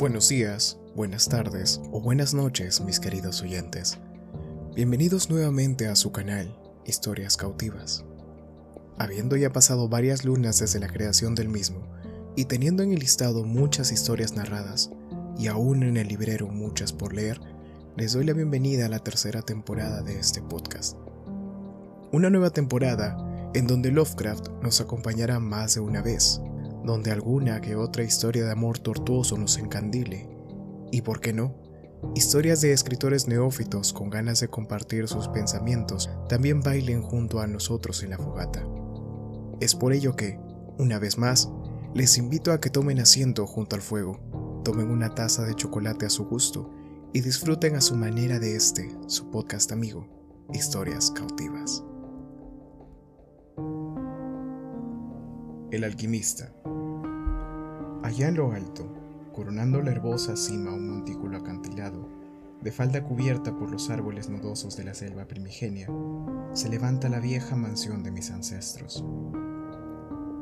Buenos 0.00 0.30
días, 0.30 0.78
buenas 0.96 1.28
tardes 1.28 1.78
o 1.92 2.00
buenas 2.00 2.32
noches, 2.32 2.80
mis 2.80 2.98
queridos 2.98 3.42
oyentes. 3.42 3.98
Bienvenidos 4.74 5.28
nuevamente 5.28 5.88
a 5.88 5.94
su 5.94 6.10
canal, 6.10 6.58
Historias 6.86 7.36
Cautivas. 7.36 8.02
Habiendo 8.98 9.36
ya 9.36 9.52
pasado 9.52 9.90
varias 9.90 10.24
lunas 10.24 10.58
desde 10.58 10.80
la 10.80 10.88
creación 10.88 11.34
del 11.34 11.50
mismo, 11.50 11.86
y 12.34 12.46
teniendo 12.46 12.82
en 12.82 12.92
el 12.92 13.00
listado 13.00 13.44
muchas 13.44 13.92
historias 13.92 14.32
narradas, 14.32 14.90
y 15.38 15.48
aún 15.48 15.82
en 15.82 15.98
el 15.98 16.08
librero 16.08 16.48
muchas 16.48 16.94
por 16.94 17.12
leer, 17.12 17.38
les 17.94 18.14
doy 18.14 18.24
la 18.24 18.32
bienvenida 18.32 18.86
a 18.86 18.88
la 18.88 19.00
tercera 19.00 19.42
temporada 19.42 20.00
de 20.00 20.18
este 20.18 20.40
podcast. 20.40 20.96
Una 22.10 22.30
nueva 22.30 22.48
temporada 22.48 23.18
en 23.52 23.66
donde 23.66 23.92
Lovecraft 23.92 24.48
nos 24.62 24.80
acompañará 24.80 25.40
más 25.40 25.74
de 25.74 25.80
una 25.80 26.00
vez, 26.00 26.40
donde 26.84 27.10
alguna 27.10 27.60
que 27.60 27.76
otra 27.76 28.04
historia 28.04 28.44
de 28.44 28.52
amor 28.52 28.78
tortuoso 28.78 29.36
nos 29.36 29.58
encandile, 29.58 30.28
y 30.90 31.02
por 31.02 31.20
qué 31.20 31.32
no, 31.32 31.54
historias 32.14 32.60
de 32.60 32.72
escritores 32.72 33.28
neófitos 33.28 33.92
con 33.92 34.10
ganas 34.10 34.40
de 34.40 34.48
compartir 34.48 35.08
sus 35.08 35.28
pensamientos 35.28 36.10
también 36.28 36.62
bailen 36.62 37.02
junto 37.02 37.40
a 37.40 37.46
nosotros 37.46 38.02
en 38.02 38.10
la 38.10 38.18
fogata. 38.18 38.64
Es 39.60 39.74
por 39.74 39.92
ello 39.92 40.16
que, 40.16 40.38
una 40.78 40.98
vez 40.98 41.18
más, 41.18 41.50
les 41.94 42.16
invito 42.18 42.52
a 42.52 42.60
que 42.60 42.70
tomen 42.70 43.00
asiento 43.00 43.46
junto 43.46 43.76
al 43.76 43.82
fuego, 43.82 44.62
tomen 44.64 44.90
una 44.90 45.14
taza 45.14 45.44
de 45.44 45.54
chocolate 45.54 46.06
a 46.06 46.10
su 46.10 46.24
gusto 46.24 46.70
y 47.12 47.20
disfruten 47.20 47.76
a 47.76 47.80
su 47.80 47.96
manera 47.96 48.38
de 48.38 48.56
este, 48.56 48.90
su 49.06 49.30
podcast 49.30 49.72
amigo, 49.72 50.06
Historias 50.52 51.10
Cautivas. 51.10 51.84
El 55.70 55.84
alquimista. 55.84 56.52
Allá 58.02 58.26
en 58.26 58.34
lo 58.34 58.50
alto, 58.50 58.92
coronando 59.32 59.80
la 59.80 59.92
herbosa 59.92 60.34
cima 60.36 60.72
un 60.72 60.88
montículo 60.88 61.36
acantilado, 61.36 62.08
de 62.60 62.72
falda 62.72 63.04
cubierta 63.04 63.56
por 63.56 63.70
los 63.70 63.88
árboles 63.88 64.28
nudosos 64.28 64.76
de 64.76 64.82
la 64.82 64.94
selva 64.94 65.28
primigenia, 65.28 65.86
se 66.54 66.68
levanta 66.68 67.08
la 67.08 67.20
vieja 67.20 67.54
mansión 67.54 68.02
de 68.02 68.10
mis 68.10 68.32
ancestros. 68.32 69.04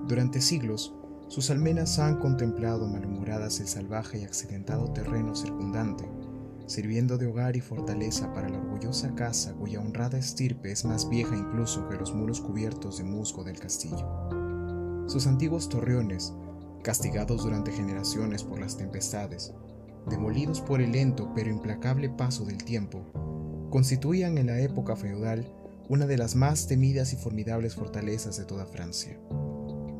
Durante 0.07 0.41
siglos, 0.41 0.95
sus 1.27 1.51
almenas 1.51 1.99
han 1.99 2.17
contemplado 2.21 2.89
malhumoradas 2.89 3.61
el 3.61 3.69
salvaje 3.69 4.21
y 4.21 4.25
accidentado 4.25 4.95
terreno 4.95 5.35
circundante, 5.35 6.09
sirviendo 6.65 7.19
de 7.19 7.27
hogar 7.27 7.55
y 7.55 7.61
fortaleza 7.61 8.33
para 8.33 8.49
la 8.49 8.57
orgullosa 8.57 9.15
casa 9.15 9.53
cuya 9.53 9.81
honrada 9.81 10.17
estirpe 10.17 10.73
es 10.73 10.87
más 10.87 11.07
vieja 11.11 11.37
incluso 11.37 11.87
que 11.87 11.97
los 11.97 12.15
muros 12.15 12.41
cubiertos 12.41 12.97
de 12.97 13.05
musgo 13.05 13.45
del 13.45 13.59
castillo. 13.59 14.48
Sus 15.09 15.27
antiguos 15.27 15.71
torreones, 15.71 16.35
castigados 16.83 17.43
durante 17.43 17.73
generaciones 17.73 18.45
por 18.45 18.61
las 18.61 18.77
tempestades, 18.77 19.55
demolidos 20.07 20.61
por 20.61 20.83
el 20.83 20.93
lento 20.93 21.33
pero 21.35 21.49
implacable 21.49 22.11
paso 22.11 22.45
del 22.45 22.63
tiempo, 22.63 23.07
constituían 23.71 24.37
en 24.37 24.49
la 24.49 24.61
época 24.61 24.97
feudal 24.97 25.51
una 25.89 26.07
de 26.07 26.19
las 26.19 26.35
más 26.35 26.67
temidas 26.67 27.15
y 27.15 27.17
formidables 27.17 27.75
fortalezas 27.75 28.37
de 28.37 28.45
toda 28.45 28.67
Francia. 28.67 29.19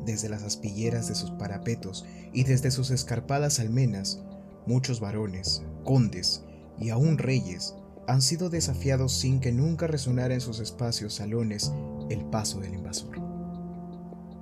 Desde 0.05 0.29
las 0.29 0.43
aspilleras 0.43 1.07
de 1.07 1.15
sus 1.15 1.31
parapetos 1.31 2.05
y 2.31 2.43
desde 2.43 2.69
sus 2.69 2.91
escarpadas 2.91 3.59
almenas, 3.59 4.21
muchos 4.67 4.99
varones, 4.99 5.63
condes 5.83 6.43
y 6.79 6.91
aún 6.91 7.17
reyes 7.17 7.73
han 8.07 8.21
sido 8.21 8.51
desafiados 8.51 9.13
sin 9.13 9.39
que 9.39 9.51
nunca 9.51 9.87
resonara 9.87 10.35
en 10.35 10.41
sus 10.41 10.59
espacios 10.59 11.15
salones 11.15 11.73
el 12.11 12.25
paso 12.25 12.59
del 12.59 12.75
invasor. 12.75 13.28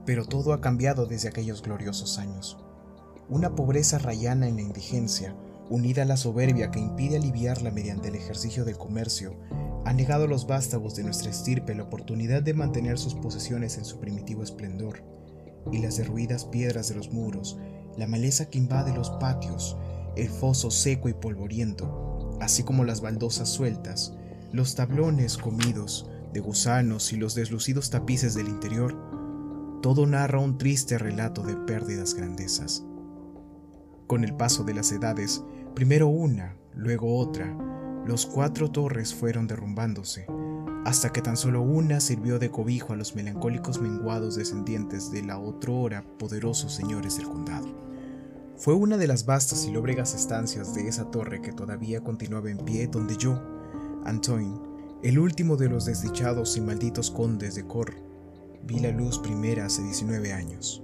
Pero 0.07 0.25
todo 0.25 0.53
ha 0.53 0.61
cambiado 0.61 1.05
desde 1.05 1.27
aquellos 1.27 1.61
gloriosos 1.61 2.17
años. 2.17 2.57
Una 3.27 3.55
pobreza 3.55 3.99
rayana 3.99 4.47
en 4.47 4.55
la 4.55 4.61
indigencia, 4.61 5.35
unida 5.69 6.03
a 6.03 6.05
la 6.05 6.15
soberbia 6.15 6.71
que 6.71 6.79
impide 6.79 7.17
aliviarla 7.17 7.71
mediante 7.71 8.07
el 8.07 8.15
ejercicio 8.15 8.63
del 8.63 8.77
comercio, 8.77 9.35
ha 9.83 9.91
negado 9.91 10.23
a 10.23 10.27
los 10.27 10.47
vástagos 10.47 10.95
de 10.95 11.03
nuestra 11.03 11.29
estirpe 11.29 11.75
la 11.75 11.83
oportunidad 11.83 12.41
de 12.41 12.53
mantener 12.53 12.97
sus 12.97 13.15
posesiones 13.15 13.77
en 13.77 13.83
su 13.83 13.99
primitivo 13.99 14.43
esplendor, 14.43 15.03
y 15.73 15.79
las 15.79 15.97
derruidas 15.97 16.45
piedras 16.45 16.87
de 16.87 16.95
los 16.95 17.11
muros, 17.11 17.59
la 17.97 18.07
maleza 18.07 18.49
que 18.49 18.59
invade 18.59 18.95
los 18.95 19.09
patios, 19.09 19.75
el 20.15 20.29
foso 20.29 20.71
seco 20.71 21.09
y 21.09 21.13
polvoriento, 21.13 22.37
así 22.39 22.63
como 22.63 22.85
las 22.85 23.01
baldosas 23.01 23.49
sueltas, 23.49 24.13
los 24.53 24.75
tablones 24.75 25.37
comidos 25.37 26.09
de 26.31 26.39
gusanos 26.39 27.11
y 27.11 27.17
los 27.17 27.35
deslucidos 27.35 27.89
tapices 27.89 28.35
del 28.35 28.47
interior, 28.47 29.16
todo 29.81 30.05
narra 30.05 30.39
un 30.39 30.57
triste 30.57 30.97
relato 30.97 31.43
de 31.43 31.55
pérdidas 31.55 32.13
grandezas. 32.13 32.83
Con 34.07 34.23
el 34.23 34.35
paso 34.35 34.63
de 34.63 34.73
las 34.73 34.91
edades, 34.91 35.43
primero 35.75 36.07
una, 36.07 36.55
luego 36.73 37.17
otra, 37.17 37.55
los 38.05 38.25
cuatro 38.25 38.71
torres 38.71 39.13
fueron 39.13 39.47
derrumbándose, 39.47 40.25
hasta 40.85 41.11
que 41.11 41.21
tan 41.21 41.35
solo 41.35 41.61
una 41.61 41.99
sirvió 41.99 42.39
de 42.39 42.49
cobijo 42.49 42.93
a 42.93 42.95
los 42.95 43.15
melancólicos 43.15 43.81
menguados 43.81 44.35
descendientes 44.35 45.11
de 45.11 45.23
la 45.23 45.37
otrora 45.37 46.05
poderosos 46.17 46.73
señores 46.73 47.17
del 47.17 47.27
condado. 47.27 47.67
Fue 48.55 48.73
una 48.73 48.97
de 48.97 49.07
las 49.07 49.25
vastas 49.25 49.65
y 49.65 49.71
lóbregas 49.71 50.15
estancias 50.15 50.73
de 50.73 50.87
esa 50.87 51.11
torre 51.11 51.41
que 51.41 51.51
todavía 51.51 52.01
continuaba 52.01 52.49
en 52.49 52.57
pie 52.57 52.87
donde 52.87 53.17
yo, 53.17 53.39
Antoine, 54.05 54.57
el 55.03 55.19
último 55.19 55.57
de 55.57 55.69
los 55.69 55.85
desdichados 55.85 56.57
y 56.57 56.61
malditos 56.61 57.11
condes 57.11 57.53
de 57.53 57.67
Cor, 57.67 57.93
vi 58.67 58.79
la 58.79 58.91
luz 58.91 59.17
primera 59.17 59.65
hace 59.65 59.81
19 59.81 60.33
años. 60.33 60.83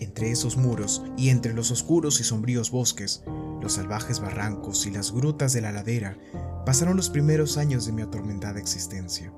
Entre 0.00 0.30
esos 0.30 0.56
muros 0.56 1.04
y 1.16 1.28
entre 1.28 1.52
los 1.52 1.70
oscuros 1.70 2.18
y 2.18 2.24
sombríos 2.24 2.70
bosques, 2.70 3.22
los 3.60 3.74
salvajes 3.74 4.20
barrancos 4.20 4.86
y 4.86 4.90
las 4.90 5.12
grutas 5.12 5.52
de 5.52 5.60
la 5.60 5.70
ladera, 5.70 6.16
pasaron 6.64 6.96
los 6.96 7.10
primeros 7.10 7.58
años 7.58 7.84
de 7.84 7.92
mi 7.92 8.02
atormentada 8.02 8.58
existencia. 8.58 9.32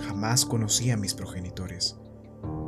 Jamás 0.00 0.44
conocí 0.44 0.90
a 0.90 0.96
mis 0.96 1.14
progenitores. 1.14 1.96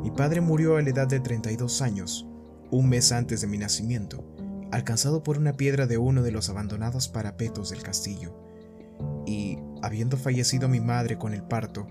Mi 0.01 0.11
padre 0.11 0.39
murió 0.39 0.77
a 0.77 0.81
la 0.81 0.89
edad 0.89 1.07
de 1.07 1.19
32 1.19 1.81
años, 1.81 2.25
un 2.71 2.87
mes 2.87 3.11
antes 3.11 3.41
de 3.41 3.47
mi 3.47 3.57
nacimiento, 3.57 4.23
alcanzado 4.71 5.23
por 5.23 5.37
una 5.37 5.57
piedra 5.57 5.87
de 5.87 5.97
uno 5.97 6.23
de 6.23 6.31
los 6.31 6.49
abandonados 6.49 7.09
parapetos 7.09 7.69
del 7.69 7.83
castillo. 7.83 8.33
Y, 9.25 9.57
habiendo 9.81 10.15
fallecido 10.15 10.69
mi 10.69 10.79
madre 10.79 11.17
con 11.17 11.33
el 11.33 11.43
parto, 11.43 11.87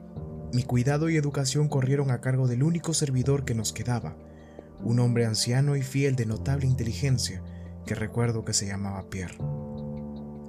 mi 0.53 0.65
cuidado 0.65 1.09
y 1.09 1.17
educación 1.17 1.69
corrieron 1.69 2.11
a 2.11 2.21
cargo 2.21 2.49
del 2.49 2.63
único 2.65 2.93
servidor 2.93 3.45
que 3.45 3.55
nos 3.55 3.73
quedaba, 3.73 4.17
un 4.83 4.99
hombre 4.99 5.25
anciano 5.25 5.77
y 5.77 5.83
fiel 5.83 6.17
de 6.17 6.27
notable 6.27 6.67
inteligencia, 6.67 7.43
que 7.87 7.95
recuerdo 7.95 8.45
que 8.45 8.53
se 8.53 8.67
llamaba 8.67 9.09
Pierre. 9.09 9.39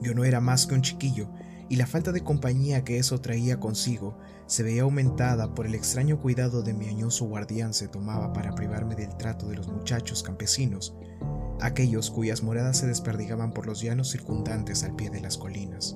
Yo 0.01 0.15
no 0.15 0.23
era 0.23 0.41
más 0.41 0.65
que 0.65 0.73
un 0.73 0.81
chiquillo, 0.81 1.29
y 1.69 1.75
la 1.75 1.87
falta 1.87 2.11
de 2.11 2.23
compañía 2.23 2.83
que 2.83 2.97
eso 2.97 3.21
traía 3.21 3.59
consigo 3.59 4.17
se 4.47 4.63
veía 4.63 4.81
aumentada 4.81 5.53
por 5.53 5.65
el 5.65 5.75
extraño 5.75 6.19
cuidado 6.19 6.63
de 6.63 6.73
mi 6.73 6.87
añoso 6.87 7.25
guardián 7.25 7.73
se 7.73 7.87
tomaba 7.87 8.33
para 8.33 8.55
privarme 8.55 8.95
del 8.95 9.15
trato 9.17 9.47
de 9.47 9.55
los 9.55 9.69
muchachos 9.69 10.23
campesinos, 10.23 10.95
aquellos 11.61 12.09
cuyas 12.09 12.43
moradas 12.43 12.79
se 12.79 12.87
desperdigaban 12.87 13.53
por 13.53 13.67
los 13.67 13.81
llanos 13.81 14.09
circundantes 14.09 14.83
al 14.83 14.95
pie 14.95 15.11
de 15.11 15.21
las 15.21 15.37
colinas. 15.37 15.95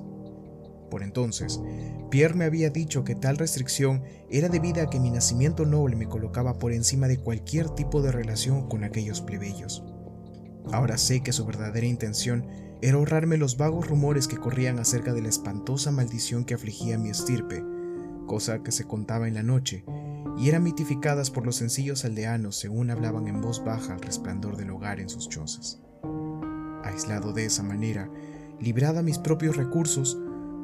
Por 0.90 1.02
entonces, 1.02 1.60
Pierre 2.10 2.34
me 2.34 2.44
había 2.44 2.70
dicho 2.70 3.04
que 3.04 3.14
tal 3.14 3.36
restricción 3.36 4.02
era 4.30 4.48
debida 4.48 4.82
a 4.82 4.90
que 4.90 5.00
mi 5.00 5.10
nacimiento 5.10 5.66
noble 5.66 5.96
me 5.96 6.08
colocaba 6.08 6.58
por 6.58 6.72
encima 6.72 7.08
de 7.08 7.18
cualquier 7.18 7.68
tipo 7.70 8.02
de 8.02 8.12
relación 8.12 8.68
con 8.68 8.84
aquellos 8.84 9.20
plebeyos. 9.20 9.84
Ahora 10.72 10.98
sé 10.98 11.22
que 11.22 11.32
su 11.32 11.44
verdadera 11.44 11.86
intención 11.86 12.46
era 12.82 12.96
ahorrarme 12.98 13.36
los 13.36 13.56
vagos 13.56 13.88
rumores 13.88 14.28
que 14.28 14.36
corrían 14.36 14.78
acerca 14.78 15.12
de 15.12 15.22
la 15.22 15.28
espantosa 15.28 15.90
maldición 15.90 16.44
que 16.44 16.54
afligía 16.54 16.98
mi 16.98 17.10
estirpe, 17.10 17.64
cosa 18.26 18.62
que 18.62 18.72
se 18.72 18.84
contaba 18.84 19.28
en 19.28 19.34
la 19.34 19.42
noche, 19.42 19.84
y 20.36 20.48
eran 20.48 20.62
mitificadas 20.62 21.30
por 21.30 21.46
los 21.46 21.56
sencillos 21.56 22.04
aldeanos 22.04 22.56
según 22.56 22.90
hablaban 22.90 23.26
en 23.28 23.40
voz 23.40 23.64
baja 23.64 23.94
al 23.94 24.00
resplandor 24.00 24.56
del 24.56 24.70
hogar 24.70 25.00
en 25.00 25.08
sus 25.08 25.28
chozas. 25.28 25.80
Aislado 26.84 27.32
de 27.32 27.46
esa 27.46 27.62
manera, 27.62 28.10
librada 28.60 29.00
a 29.00 29.02
mis 29.02 29.18
propios 29.18 29.56
recursos, 29.56 30.18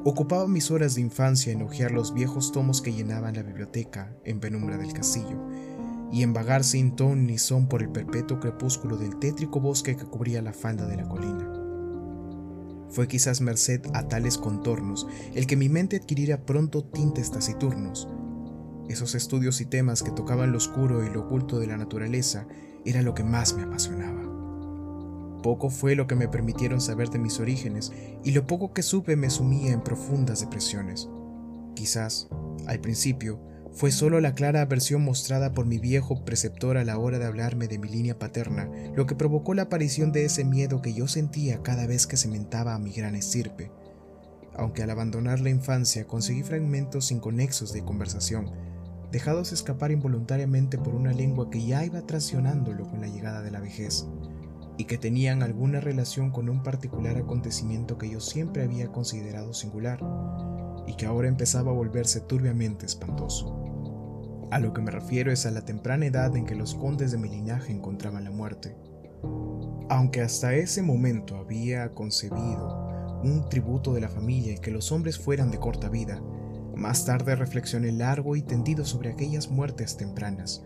Ocupaba 0.05 0.49
mis 0.49 0.73
horas 0.73 0.97
de 0.97 1.01
infancia 1.01 1.53
en 1.53 1.63
hojear 1.63 1.93
los 1.93 2.13
viejos 2.13 2.51
tomos 2.51 2.83
que 2.83 2.93
llenaban 2.93 3.37
la 3.37 3.45
biblioteca 3.45 4.13
en 4.25 4.41
penumbra 4.41 4.77
del 4.77 4.93
castillo, 4.93 5.41
y 6.11 6.25
en 6.25 6.33
vagar 6.33 6.65
sin 6.65 6.97
ton 6.97 7.25
ni 7.25 7.39
son 7.39 7.69
por 7.69 7.83
el 7.83 7.89
perpetuo 7.89 8.41
crepúsculo 8.41 8.97
del 8.97 9.21
tétrico 9.21 9.61
bosque 9.61 9.97
que 9.97 10.05
cubría 10.05 10.43
la 10.43 10.53
falda 10.53 10.87
de 10.89 10.97
la 10.97 11.09
colina. 11.09 11.49
Fue 12.91 13.07
quizás 13.07 13.41
merced 13.41 13.81
a 13.95 14.09
tales 14.09 14.39
contornos 14.39 15.07
el 15.35 15.47
que 15.47 15.57
mi 15.57 15.69
mente 15.69 15.99
adquiriera 15.99 16.45
pronto 16.45 16.83
tintes 16.83 17.31
taciturnos. 17.31 18.09
Esos 18.89 19.15
estudios 19.15 19.61
y 19.61 19.67
temas 19.67 20.03
que 20.03 20.11
tocaban 20.11 20.51
lo 20.51 20.59
oscuro 20.59 21.07
y 21.07 21.11
lo 21.11 21.23
oculto 21.23 21.61
de 21.61 21.69
la 21.69 21.77
naturaleza 21.77 22.49
era 22.85 23.03
lo 23.03 23.15
que 23.15 23.23
más 23.23 23.55
me 23.55 23.63
apasionaba. 23.63 24.22
Poco 25.43 25.71
fue 25.71 25.97
lo 25.97 26.07
que 26.07 26.15
me 26.15 26.29
permitieron 26.29 26.81
saber 26.81 27.11
de 27.11 27.19
mis 27.19 27.41
orígenes 27.41 27.93
y 28.25 28.31
lo 28.31 28.47
poco 28.47 28.73
que 28.73 28.83
supe 28.83 29.17
me 29.17 29.31
sumía 29.31 29.73
en 29.73 29.83
profundas 29.83 30.41
depresiones. 30.41 31.09
Quizás, 31.75 32.29
al 32.67 32.81
principio, 32.81 33.41
fue 33.73 33.91
solo 33.91 34.21
la 34.21 34.35
clara 34.35 34.61
aversión 34.61 35.03
mostrada 35.03 35.53
por 35.53 35.65
mi 35.65 35.79
viejo 35.79 36.25
preceptor 36.25 36.77
a 36.77 36.85
la 36.85 36.99
hora 36.99 37.19
de 37.19 37.25
hablarme 37.25 37.69
de 37.69 37.79
mi 37.79 37.89
línea 37.89 38.19
paterna 38.19 38.69
lo 38.95 39.07
que 39.07 39.15
provocó 39.15 39.55
la 39.55 39.63
aparición 39.63 40.13
de 40.13 40.27
ese 40.27 40.45
miedo 40.45 40.83
que 40.83 40.93
yo 40.93 41.09
sentía 41.09 41.63
cada 41.63 41.87
vez 41.87 42.07
que 42.07 42.19
se 42.19 42.29
mentaba 42.29 42.75
a 42.75 42.79
mi 42.79 42.93
gran 42.93 43.15
estirpe. 43.15 43.71
Aunque 44.55 44.83
al 44.83 44.91
abandonar 44.91 45.41
la 45.41 45.49
infancia 45.49 46.07
conseguí 46.07 46.43
fragmentos 46.43 47.11
inconexos 47.11 47.73
de 47.73 47.83
conversación, 47.83 48.51
dejados 49.11 49.53
escapar 49.53 49.91
involuntariamente 49.91 50.77
por 50.77 50.95
una 50.95 51.13
lengua 51.13 51.49
que 51.51 51.65
ya 51.65 51.85
iba 51.85 52.03
traicionándolo 52.03 52.89
con 52.89 53.01
la 53.01 53.09
llegada 53.09 53.41
de 53.41 53.51
la 53.51 53.61
vejez, 53.61 54.07
y 54.83 54.85
que 54.85 54.99
tenían 54.99 55.45
alguna 55.45 55.79
relación 55.79 56.33
con 56.33 56.49
un 56.49 56.65
particular 56.65 57.17
acontecimiento 57.17 57.99
que 57.99 58.11
yo 58.11 58.19
siempre 58.19 58.65
había 58.65 58.89
considerado 58.89 59.55
singular, 59.55 60.01
y 60.89 60.95
que 60.95 61.07
ahora 61.07 61.29
empezaba 61.29 61.71
a 61.71 61.75
volverse 61.75 62.21
turbiamente 62.21 62.85
espantoso. 62.85 64.49
A 64.51 64.59
lo 64.59 64.73
que 64.73 64.83
me 64.83 64.91
refiero 64.91 65.31
es 65.31 65.47
a 65.47 65.53
la 65.53 65.65
temprana 65.65 66.07
edad 66.07 66.37
en 66.37 66.47
que 66.47 66.57
los 66.57 66.75
condes 66.75 67.13
de 67.13 67.19
mi 67.19 67.29
linaje 67.29 67.73
encontraban 67.73 68.25
la 68.25 68.33
muerte. 68.33 68.77
Aunque 69.89 70.21
hasta 70.21 70.53
ese 70.53 70.83
momento 70.83 71.37
había 71.37 71.95
concebido 71.95 73.21
un 73.23 73.49
tributo 73.49 73.95
de 73.95 74.01
la 74.01 74.09
familia 74.09 74.55
y 74.55 74.59
que 74.59 74.73
los 74.73 74.91
hombres 74.91 75.17
fueran 75.17 75.53
de 75.53 75.61
corta 75.61 75.91
vida, 75.91 76.21
más 76.75 77.05
tarde 77.05 77.37
reflexioné 77.37 77.93
largo 77.93 78.35
y 78.35 78.43
tendido 78.43 78.85
sobre 78.85 79.13
aquellas 79.13 79.49
muertes 79.49 79.97
tempranas 79.97 80.65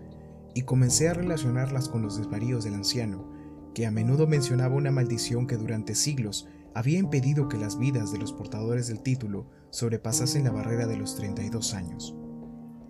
y 0.54 0.62
comencé 0.62 1.10
a 1.10 1.12
relacionarlas 1.12 1.90
con 1.90 2.00
los 2.00 2.16
desvaríos 2.16 2.64
del 2.64 2.76
anciano, 2.76 3.35
que 3.76 3.84
a 3.84 3.90
menudo 3.90 4.26
mencionaba 4.26 4.74
una 4.74 4.90
maldición 4.90 5.46
que 5.46 5.58
durante 5.58 5.94
siglos 5.94 6.48
había 6.72 6.98
impedido 6.98 7.46
que 7.46 7.58
las 7.58 7.78
vidas 7.78 8.10
de 8.10 8.16
los 8.16 8.32
portadores 8.32 8.88
del 8.88 9.02
título 9.02 9.50
sobrepasasen 9.68 10.44
la 10.44 10.50
barrera 10.50 10.86
de 10.86 10.96
los 10.96 11.14
32 11.16 11.74
años. 11.74 12.16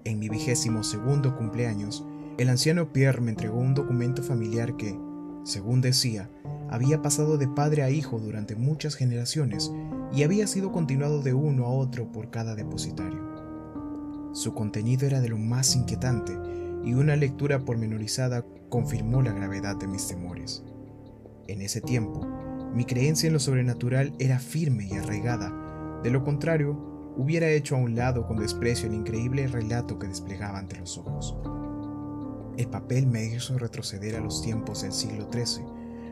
En 0.04 0.20
mi 0.20 0.28
vigésimo 0.28 0.84
segundo 0.84 1.36
cumpleaños, 1.36 2.06
el 2.38 2.50
anciano 2.50 2.92
Pierre 2.92 3.20
me 3.20 3.32
entregó 3.32 3.58
un 3.58 3.74
documento 3.74 4.22
familiar 4.22 4.76
que, 4.76 4.96
según 5.42 5.80
decía, 5.80 6.30
había 6.70 7.02
pasado 7.02 7.36
de 7.36 7.48
padre 7.48 7.82
a 7.82 7.90
hijo 7.90 8.20
durante 8.20 8.54
muchas 8.54 8.94
generaciones 8.94 9.72
y 10.12 10.22
había 10.22 10.46
sido 10.46 10.70
continuado 10.70 11.20
de 11.20 11.34
uno 11.34 11.66
a 11.66 11.70
otro 11.70 12.12
por 12.12 12.30
cada 12.30 12.54
depositario. 12.54 14.30
Su 14.34 14.54
contenido 14.54 15.04
era 15.04 15.20
de 15.20 15.30
lo 15.30 15.36
más 15.36 15.74
inquietante 15.74 16.38
y 16.84 16.94
una 16.94 17.16
lectura 17.16 17.64
pormenorizada 17.64 18.44
confirmó 18.68 19.20
la 19.20 19.32
gravedad 19.32 19.74
de 19.74 19.88
mis 19.88 20.06
temores. 20.06 20.62
En 21.48 21.62
ese 21.62 21.80
tiempo, 21.80 22.26
mi 22.74 22.84
creencia 22.84 23.28
en 23.28 23.32
lo 23.32 23.40
sobrenatural 23.40 24.14
era 24.18 24.38
firme 24.38 24.86
y 24.86 24.92
arraigada, 24.92 26.00
de 26.02 26.10
lo 26.10 26.22
contrario, 26.22 26.76
hubiera 27.16 27.48
hecho 27.50 27.76
a 27.76 27.78
un 27.78 27.96
lado 27.96 28.26
con 28.26 28.36
desprecio 28.36 28.88
el 28.88 28.94
increíble 28.94 29.46
relato 29.48 29.98
que 29.98 30.08
desplegaba 30.08 30.58
ante 30.58 30.78
los 30.78 30.98
ojos. 30.98 31.36
El 32.56 32.68
papel 32.68 33.06
me 33.06 33.24
hizo 33.24 33.58
retroceder 33.58 34.16
a 34.16 34.20
los 34.20 34.42
tiempos 34.42 34.82
del 34.82 34.92
siglo 34.92 35.28
XIII, 35.32 35.64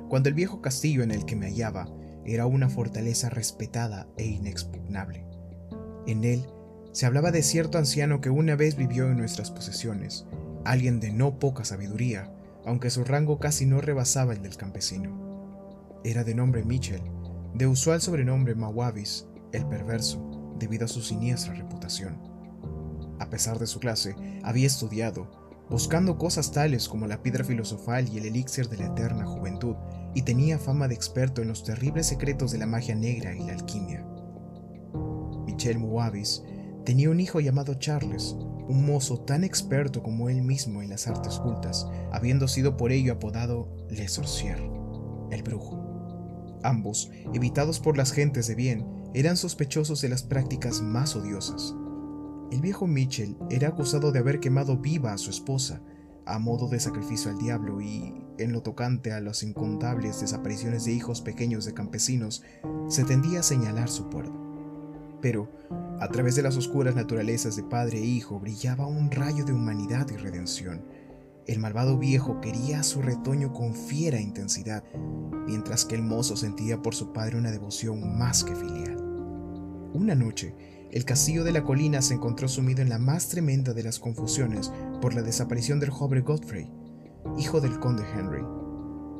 cuando 0.08 0.28
el 0.28 0.34
viejo 0.34 0.60
castillo 0.60 1.02
en 1.02 1.10
el 1.10 1.24
que 1.24 1.36
me 1.36 1.46
hallaba 1.46 1.88
era 2.24 2.46
una 2.46 2.68
fortaleza 2.68 3.30
respetada 3.30 4.08
e 4.16 4.26
inexpugnable. 4.26 5.26
En 6.06 6.24
él 6.24 6.44
se 6.92 7.06
hablaba 7.06 7.30
de 7.30 7.42
cierto 7.42 7.78
anciano 7.78 8.20
que 8.20 8.30
una 8.30 8.56
vez 8.56 8.76
vivió 8.76 9.10
en 9.10 9.16
nuestras 9.16 9.50
posesiones, 9.50 10.26
alguien 10.64 11.00
de 11.00 11.12
no 11.12 11.38
poca 11.38 11.64
sabiduría, 11.64 12.32
aunque 12.64 12.90
su 12.90 13.04
rango 13.04 13.38
casi 13.38 13.66
no 13.66 13.80
rebasaba 13.80 14.32
el 14.32 14.42
del 14.42 14.56
campesino. 14.56 15.23
Era 16.06 16.22
de 16.22 16.34
nombre 16.34 16.62
Mitchell, 16.62 17.00
de 17.54 17.66
usual 17.66 17.98
sobrenombre 18.02 18.54
Mawabis, 18.54 19.26
el 19.52 19.64
perverso, 19.64 20.54
debido 20.58 20.84
a 20.84 20.88
su 20.88 21.00
siniestra 21.00 21.54
reputación. 21.54 22.20
A 23.20 23.30
pesar 23.30 23.58
de 23.58 23.66
su 23.66 23.80
clase, 23.80 24.14
había 24.42 24.66
estudiado, 24.66 25.30
buscando 25.70 26.18
cosas 26.18 26.52
tales 26.52 26.90
como 26.90 27.06
la 27.06 27.22
piedra 27.22 27.42
filosofal 27.42 28.06
y 28.12 28.18
el 28.18 28.26
elixir 28.26 28.68
de 28.68 28.76
la 28.76 28.88
eterna 28.88 29.24
juventud, 29.24 29.76
y 30.14 30.20
tenía 30.20 30.58
fama 30.58 30.88
de 30.88 30.94
experto 30.94 31.40
en 31.40 31.48
los 31.48 31.64
terribles 31.64 32.06
secretos 32.06 32.52
de 32.52 32.58
la 32.58 32.66
magia 32.66 32.94
negra 32.94 33.34
y 33.34 33.42
la 33.42 33.54
alquimia. 33.54 34.06
Michel 35.46 35.78
Muavis 35.78 36.42
tenía 36.84 37.08
un 37.08 37.18
hijo 37.18 37.40
llamado 37.40 37.74
Charles, 37.74 38.36
un 38.68 38.84
mozo 38.84 39.20
tan 39.20 39.42
experto 39.42 40.02
como 40.02 40.28
él 40.28 40.42
mismo 40.42 40.82
en 40.82 40.90
las 40.90 41.08
artes 41.08 41.38
cultas, 41.38 41.88
habiendo 42.12 42.46
sido 42.46 42.76
por 42.76 42.92
ello 42.92 43.14
apodado 43.14 43.74
Le 43.88 44.06
Sorcier, 44.06 44.58
el 45.30 45.42
brujo. 45.42 45.83
Ambos, 46.64 47.10
evitados 47.34 47.78
por 47.78 47.98
las 47.98 48.10
gentes 48.10 48.46
de 48.46 48.54
bien, 48.54 48.86
eran 49.12 49.36
sospechosos 49.36 50.00
de 50.00 50.08
las 50.08 50.22
prácticas 50.22 50.80
más 50.80 51.14
odiosas. 51.14 51.76
El 52.50 52.62
viejo 52.62 52.86
Mitchell 52.86 53.36
era 53.50 53.68
acusado 53.68 54.12
de 54.12 54.20
haber 54.20 54.40
quemado 54.40 54.78
viva 54.78 55.12
a 55.12 55.18
su 55.18 55.28
esposa, 55.28 55.82
a 56.24 56.38
modo 56.38 56.66
de 56.68 56.80
sacrificio 56.80 57.30
al 57.30 57.36
diablo, 57.36 57.82
y, 57.82 58.14
en 58.38 58.52
lo 58.52 58.62
tocante 58.62 59.12
a 59.12 59.20
las 59.20 59.42
incontables 59.42 60.22
desapariciones 60.22 60.86
de 60.86 60.92
hijos 60.92 61.20
pequeños 61.20 61.66
de 61.66 61.74
campesinos, 61.74 62.42
se 62.88 63.04
tendía 63.04 63.40
a 63.40 63.42
señalar 63.42 63.90
su 63.90 64.08
puerto. 64.08 64.40
Pero, 65.20 65.50
a 66.00 66.08
través 66.08 66.34
de 66.34 66.42
las 66.42 66.56
oscuras 66.56 66.96
naturalezas 66.96 67.56
de 67.56 67.62
padre 67.62 67.98
e 67.98 68.06
hijo 68.06 68.40
brillaba 68.40 68.86
un 68.86 69.10
rayo 69.10 69.44
de 69.44 69.52
humanidad 69.52 70.08
y 70.10 70.16
redención. 70.16 70.82
El 71.46 71.58
malvado 71.58 71.98
viejo 71.98 72.40
quería 72.40 72.80
a 72.80 72.82
su 72.82 73.02
retoño 73.02 73.52
con 73.52 73.74
fiera 73.74 74.18
intensidad, 74.18 74.82
mientras 75.46 75.84
que 75.84 75.94
el 75.94 76.02
mozo 76.02 76.36
sentía 76.36 76.80
por 76.80 76.94
su 76.94 77.12
padre 77.12 77.36
una 77.36 77.50
devoción 77.50 78.16
más 78.18 78.44
que 78.44 78.54
filial. 78.54 78.96
Una 79.92 80.14
noche, 80.14 80.54
el 80.90 81.04
castillo 81.04 81.44
de 81.44 81.52
la 81.52 81.62
colina 81.62 82.00
se 82.00 82.14
encontró 82.14 82.48
sumido 82.48 82.80
en 82.80 82.88
la 82.88 82.98
más 82.98 83.28
tremenda 83.28 83.74
de 83.74 83.82
las 83.82 83.98
confusiones 83.98 84.72
por 85.02 85.14
la 85.14 85.20
desaparición 85.20 85.80
del 85.80 85.90
joven 85.90 86.24
Godfrey, 86.24 86.72
hijo 87.36 87.60
del 87.60 87.78
conde 87.78 88.04
Henry. 88.14 88.42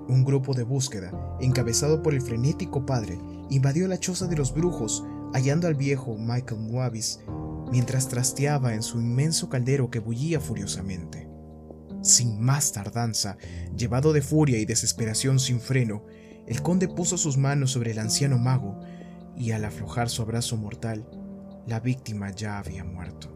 Un 0.09 0.25
grupo 0.25 0.55
de 0.55 0.63
búsqueda, 0.63 1.13
encabezado 1.41 2.03
por 2.03 2.15
el 2.15 2.23
frenético 2.23 2.87
padre, 2.87 3.19
invadió 3.51 3.87
la 3.87 3.99
choza 3.99 4.27
de 4.27 4.37
los 4.37 4.55
brujos, 4.55 5.05
hallando 5.35 5.67
al 5.67 5.75
viejo 5.75 6.17
Michael 6.17 6.61
Muavis 6.61 7.21
mientras 7.71 8.09
trasteaba 8.09 8.73
en 8.75 8.83
su 8.83 9.01
inmenso 9.01 9.49
caldero 9.49 9.91
que 9.91 9.99
bullía 9.99 10.41
furiosamente. 10.41 11.34
Sin 12.05 12.39
más 12.39 12.73
tardanza, 12.73 13.39
llevado 13.75 14.13
de 14.13 14.21
furia 14.21 14.59
y 14.59 14.67
desesperación 14.67 15.41
sin 15.41 15.59
freno, 15.59 16.05
el 16.47 16.61
conde 16.61 16.87
puso 16.87 17.17
sus 17.17 17.39
manos 17.39 17.71
sobre 17.71 17.93
el 17.93 17.99
anciano 17.99 18.37
mago 18.37 18.79
y 19.35 19.53
al 19.53 19.65
aflojar 19.65 20.11
su 20.11 20.21
abrazo 20.21 20.59
mortal, 20.59 21.09
la 21.67 21.81
víctima 21.81 22.31
ya 22.31 22.59
había 22.59 22.85
muerto. 22.85 23.31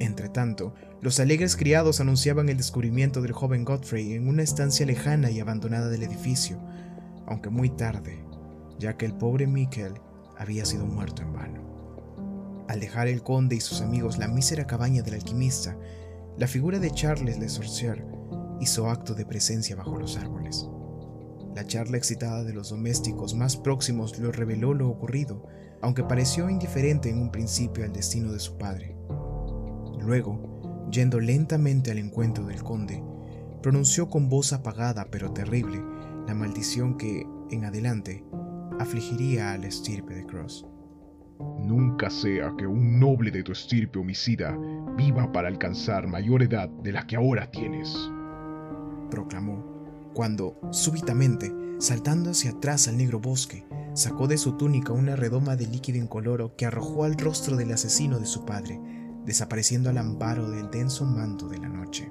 Entretanto, 0.00 0.74
los 1.00 1.20
alegres 1.20 1.54
criados 1.54 2.00
anunciaban 2.00 2.48
el 2.48 2.56
descubrimiento 2.56 3.22
del 3.22 3.30
joven 3.30 3.64
Godfrey 3.64 4.14
en 4.14 4.26
una 4.26 4.42
estancia 4.42 4.84
lejana 4.84 5.30
y 5.30 5.38
abandonada 5.38 5.88
del 5.90 6.02
edificio, 6.02 6.60
aunque 7.28 7.50
muy 7.50 7.70
tarde, 7.70 8.24
ya 8.80 8.96
que 8.96 9.06
el 9.06 9.14
pobre 9.14 9.46
Mikkel 9.46 9.94
había 10.36 10.64
sido 10.64 10.86
muerto 10.86 11.22
en 11.22 11.32
vano. 11.32 12.64
Al 12.66 12.80
dejar 12.80 13.06
el 13.06 13.22
conde 13.22 13.54
y 13.54 13.60
sus 13.60 13.80
amigos 13.80 14.18
la 14.18 14.26
mísera 14.26 14.66
cabaña 14.66 15.02
del 15.02 15.14
alquimista, 15.14 15.76
la 16.40 16.46
figura 16.46 16.78
de 16.78 16.90
Charles 16.90 17.38
Le 17.38 17.50
Sorcier 17.50 18.02
hizo 18.60 18.88
acto 18.88 19.14
de 19.14 19.26
presencia 19.26 19.76
bajo 19.76 19.98
los 19.98 20.16
árboles. 20.16 20.66
La 21.54 21.66
charla 21.66 21.98
excitada 21.98 22.44
de 22.44 22.54
los 22.54 22.70
domésticos 22.70 23.34
más 23.34 23.58
próximos 23.58 24.18
le 24.18 24.32
reveló 24.32 24.72
lo 24.72 24.88
ocurrido, 24.88 25.46
aunque 25.82 26.02
pareció 26.02 26.48
indiferente 26.48 27.10
en 27.10 27.18
un 27.18 27.30
principio 27.30 27.84
al 27.84 27.92
destino 27.92 28.32
de 28.32 28.40
su 28.40 28.56
padre. 28.56 28.96
Luego, 29.98 30.88
yendo 30.90 31.20
lentamente 31.20 31.90
al 31.90 31.98
encuentro 31.98 32.46
del 32.46 32.62
conde, 32.62 33.04
pronunció 33.60 34.08
con 34.08 34.30
voz 34.30 34.54
apagada 34.54 35.08
pero 35.10 35.32
terrible 35.32 35.82
la 36.26 36.32
maldición 36.32 36.96
que, 36.96 37.26
en 37.50 37.66
adelante, 37.66 38.24
afligiría 38.78 39.52
a 39.52 39.58
la 39.58 39.66
estirpe 39.66 40.14
de 40.14 40.24
Cross. 40.24 40.69
Nunca 41.58 42.10
sea 42.10 42.54
que 42.56 42.66
un 42.66 42.98
noble 42.98 43.30
de 43.30 43.42
tu 43.42 43.52
estirpe 43.52 43.98
homicida 43.98 44.56
viva 44.96 45.30
para 45.32 45.48
alcanzar 45.48 46.06
mayor 46.06 46.42
edad 46.42 46.68
de 46.68 46.92
la 46.92 47.06
que 47.06 47.16
ahora 47.16 47.50
tienes, 47.50 47.96
proclamó 49.10 49.80
cuando, 50.14 50.58
súbitamente, 50.70 51.52
saltando 51.78 52.30
hacia 52.30 52.50
atrás 52.50 52.88
al 52.88 52.96
negro 52.96 53.20
bosque, 53.20 53.64
sacó 53.94 54.26
de 54.26 54.38
su 54.38 54.56
túnica 54.56 54.92
una 54.92 55.16
redoma 55.16 55.56
de 55.56 55.66
líquido 55.66 55.98
incoloro 55.98 56.56
que 56.56 56.66
arrojó 56.66 57.04
al 57.04 57.16
rostro 57.16 57.56
del 57.56 57.72
asesino 57.72 58.18
de 58.18 58.26
su 58.26 58.44
padre, 58.44 58.80
desapareciendo 59.24 59.90
al 59.90 59.98
amparo 59.98 60.50
del 60.50 60.70
denso 60.70 61.04
manto 61.04 61.48
de 61.48 61.58
la 61.58 61.68
noche. 61.68 62.10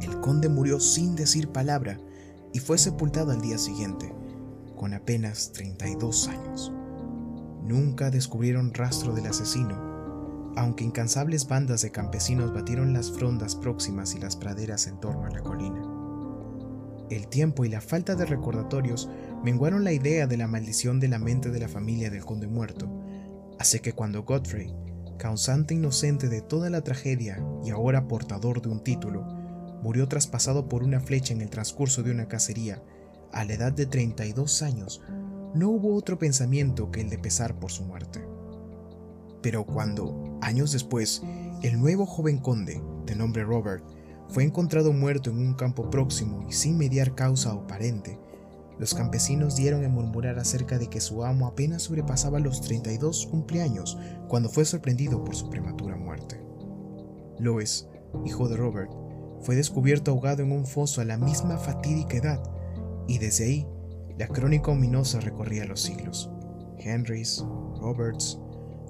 El 0.00 0.20
conde 0.20 0.48
murió 0.48 0.78
sin 0.78 1.16
decir 1.16 1.48
palabra 1.48 1.98
y 2.52 2.58
fue 2.58 2.76
sepultado 2.78 3.32
al 3.32 3.40
día 3.40 3.58
siguiente, 3.58 4.14
con 4.76 4.92
apenas 4.92 5.52
32 5.52 6.28
años. 6.28 6.72
Nunca 7.64 8.10
descubrieron 8.10 8.74
rastro 8.74 9.14
del 9.14 9.26
asesino, 9.26 10.52
aunque 10.56 10.84
incansables 10.84 11.48
bandas 11.48 11.80
de 11.82 11.90
campesinos 11.90 12.52
batieron 12.52 12.92
las 12.92 13.10
frondas 13.10 13.56
próximas 13.56 14.14
y 14.14 14.18
las 14.18 14.36
praderas 14.36 14.86
en 14.86 15.00
torno 15.00 15.26
a 15.26 15.30
la 15.30 15.40
colina. 15.40 15.82
El 17.10 17.26
tiempo 17.28 17.64
y 17.64 17.68
la 17.68 17.80
falta 17.80 18.14
de 18.14 18.26
recordatorios 18.26 19.08
menguaron 19.42 19.82
la 19.82 19.92
idea 19.92 20.26
de 20.26 20.36
la 20.36 20.46
maldición 20.46 21.00
de 21.00 21.08
la 21.08 21.18
mente 21.18 21.50
de 21.50 21.60
la 21.60 21.68
familia 21.68 22.10
del 22.10 22.24
conde 22.24 22.46
muerto, 22.46 22.88
así 23.58 23.80
que 23.80 23.92
cuando 23.92 24.24
Godfrey, 24.24 24.74
causante 25.18 25.74
inocente 25.74 26.28
de 26.28 26.42
toda 26.42 26.70
la 26.70 26.82
tragedia 26.82 27.42
y 27.64 27.70
ahora 27.70 28.08
portador 28.08 28.60
de 28.60 28.68
un 28.68 28.82
título, 28.82 29.22
murió 29.82 30.08
traspasado 30.08 30.68
por 30.68 30.82
una 30.82 31.00
flecha 31.00 31.32
en 31.32 31.40
el 31.40 31.50
transcurso 31.50 32.02
de 32.02 32.10
una 32.10 32.26
cacería 32.26 32.82
a 33.32 33.44
la 33.44 33.54
edad 33.54 33.72
de 33.72 33.86
32 33.86 34.62
años, 34.62 35.02
no 35.54 35.70
hubo 35.70 35.94
otro 35.94 36.18
pensamiento 36.18 36.90
que 36.90 37.00
el 37.00 37.10
de 37.10 37.18
pesar 37.18 37.58
por 37.58 37.70
su 37.70 37.84
muerte. 37.84 38.26
Pero 39.40 39.64
cuando, 39.64 40.38
años 40.40 40.72
después, 40.72 41.22
el 41.62 41.78
nuevo 41.78 42.06
joven 42.06 42.38
conde, 42.38 42.82
de 43.06 43.14
nombre 43.14 43.44
Robert, 43.44 43.84
fue 44.28 44.42
encontrado 44.42 44.92
muerto 44.92 45.30
en 45.30 45.38
un 45.38 45.54
campo 45.54 45.90
próximo 45.90 46.44
y 46.48 46.52
sin 46.52 46.76
mediar 46.76 47.14
causa 47.14 47.52
aparente, 47.52 48.18
los 48.78 48.94
campesinos 48.94 49.54
dieron 49.54 49.84
en 49.84 49.92
murmurar 49.92 50.38
acerca 50.38 50.78
de 50.78 50.88
que 50.88 51.00
su 51.00 51.24
amo 51.24 51.46
apenas 51.46 51.82
sobrepasaba 51.82 52.40
los 52.40 52.60
32 52.60 53.26
cumpleaños 53.26 53.96
cuando 54.26 54.48
fue 54.48 54.64
sorprendido 54.64 55.22
por 55.22 55.36
su 55.36 55.48
prematura 55.48 55.96
muerte. 55.96 56.40
Lois, 57.38 57.86
hijo 58.24 58.48
de 58.48 58.56
Robert, 58.56 58.90
fue 59.42 59.54
descubierto 59.54 60.10
ahogado 60.10 60.42
en 60.42 60.50
un 60.50 60.66
foso 60.66 61.00
a 61.00 61.04
la 61.04 61.16
misma 61.16 61.58
fatídica 61.58 62.16
edad, 62.16 62.42
y 63.06 63.18
desde 63.18 63.44
ahí 63.44 63.66
la 64.18 64.28
crónica 64.28 64.70
ominosa 64.70 65.20
recorría 65.20 65.64
los 65.64 65.80
siglos. 65.80 66.30
Henrys, 66.78 67.44
Roberts, 67.80 68.38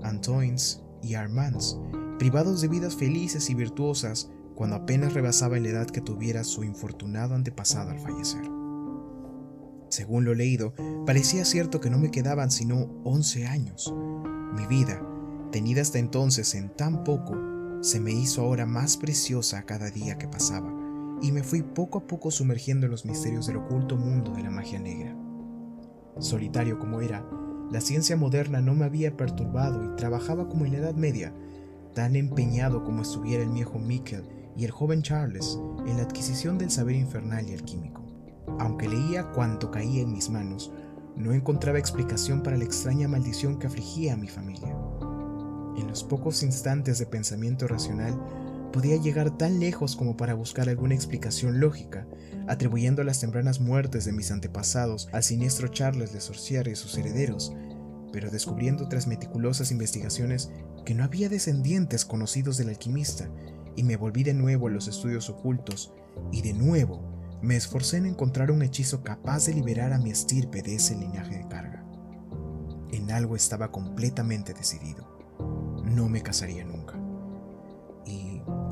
Antoines 0.02 0.82
y 1.02 1.14
Armands, 1.14 1.78
privados 2.18 2.60
de 2.60 2.68
vidas 2.68 2.94
felices 2.94 3.48
y 3.50 3.54
virtuosas 3.54 4.30
cuando 4.54 4.76
apenas 4.76 5.14
rebasaba 5.14 5.58
la 5.58 5.68
edad 5.68 5.86
que 5.86 6.00
tuviera 6.00 6.44
su 6.44 6.64
infortunado 6.64 7.34
antepasado 7.34 7.90
al 7.90 8.00
fallecer. 8.00 8.42
Según 9.88 10.24
lo 10.24 10.34
leído, 10.34 10.74
parecía 11.06 11.44
cierto 11.44 11.80
que 11.80 11.90
no 11.90 11.98
me 11.98 12.10
quedaban 12.10 12.50
sino 12.50 12.90
11 13.04 13.46
años. 13.46 13.94
Mi 14.54 14.66
vida, 14.66 15.00
tenida 15.50 15.82
hasta 15.82 15.98
entonces 15.98 16.54
en 16.54 16.74
tan 16.74 17.04
poco, 17.04 17.34
se 17.80 18.00
me 18.00 18.12
hizo 18.12 18.42
ahora 18.42 18.66
más 18.66 18.96
preciosa 18.96 19.62
cada 19.64 19.90
día 19.90 20.18
que 20.18 20.26
pasaba, 20.26 20.72
y 21.22 21.32
me 21.32 21.42
fui 21.42 21.62
poco 21.62 21.98
a 21.98 22.06
poco 22.06 22.30
sumergiendo 22.30 22.86
en 22.86 22.92
los 22.92 23.04
misterios 23.04 23.46
del 23.46 23.56
oculto 23.56 23.96
mundo 23.96 24.32
de 24.32 24.42
la 24.42 24.50
magia 24.50 24.78
negra. 24.78 25.16
Solitario 26.18 26.78
como 26.78 27.00
era, 27.00 27.26
la 27.70 27.80
ciencia 27.80 28.16
moderna 28.16 28.60
no 28.60 28.74
me 28.74 28.84
había 28.84 29.16
perturbado 29.16 29.84
y 29.84 29.96
trabajaba 29.96 30.48
como 30.48 30.64
en 30.64 30.72
la 30.72 30.78
Edad 30.78 30.94
Media, 30.94 31.34
tan 31.94 32.14
empeñado 32.16 32.84
como 32.84 33.02
estuviera 33.02 33.42
el 33.42 33.50
viejo 33.50 33.78
Mikkel 33.78 34.28
y 34.56 34.64
el 34.64 34.70
joven 34.70 35.02
Charles 35.02 35.58
en 35.86 35.96
la 35.96 36.04
adquisición 36.04 36.58
del 36.58 36.70
saber 36.70 36.96
infernal 36.96 37.48
y 37.48 37.54
alquímico. 37.54 38.04
Aunque 38.58 38.88
leía 38.88 39.30
cuanto 39.32 39.70
caía 39.70 40.02
en 40.02 40.12
mis 40.12 40.30
manos, 40.30 40.72
no 41.16 41.32
encontraba 41.32 41.78
explicación 41.78 42.42
para 42.42 42.56
la 42.56 42.64
extraña 42.64 43.08
maldición 43.08 43.58
que 43.58 43.66
afligía 43.66 44.14
a 44.14 44.16
mi 44.16 44.28
familia. 44.28 44.76
En 45.76 45.88
los 45.88 46.04
pocos 46.04 46.42
instantes 46.42 46.98
de 46.98 47.06
pensamiento 47.06 47.66
racional, 47.66 48.20
podía 48.74 48.96
llegar 48.96 49.38
tan 49.38 49.60
lejos 49.60 49.94
como 49.94 50.16
para 50.16 50.34
buscar 50.34 50.68
alguna 50.68 50.96
explicación 50.96 51.60
lógica, 51.60 52.08
atribuyendo 52.48 53.04
las 53.04 53.20
tempranas 53.20 53.60
muertes 53.60 54.04
de 54.04 54.10
mis 54.10 54.32
antepasados 54.32 55.08
al 55.12 55.22
siniestro 55.22 55.68
Charles 55.68 56.12
de 56.12 56.20
Sorcier 56.20 56.66
y 56.66 56.74
sus 56.74 56.98
herederos, 56.98 57.54
pero 58.12 58.32
descubriendo 58.32 58.88
tras 58.88 59.06
meticulosas 59.06 59.70
investigaciones 59.70 60.50
que 60.84 60.92
no 60.92 61.04
había 61.04 61.28
descendientes 61.28 62.04
conocidos 62.04 62.56
del 62.56 62.70
alquimista, 62.70 63.30
y 63.76 63.84
me 63.84 63.96
volví 63.96 64.24
de 64.24 64.34
nuevo 64.34 64.66
a 64.66 64.72
los 64.72 64.88
estudios 64.88 65.30
ocultos, 65.30 65.92
y 66.32 66.42
de 66.42 66.52
nuevo 66.52 67.38
me 67.42 67.54
esforcé 67.54 67.98
en 67.98 68.06
encontrar 68.06 68.50
un 68.50 68.62
hechizo 68.62 69.04
capaz 69.04 69.46
de 69.46 69.54
liberar 69.54 69.92
a 69.92 69.98
mi 69.98 70.10
estirpe 70.10 70.62
de 70.62 70.74
ese 70.74 70.96
linaje 70.96 71.38
de 71.38 71.46
carga. 71.46 71.86
En 72.90 73.12
algo 73.12 73.36
estaba 73.36 73.70
completamente 73.70 74.52
decidido. 74.52 75.06
No 75.84 76.08
me 76.08 76.22
casaría 76.22 76.64
nunca. 76.64 77.03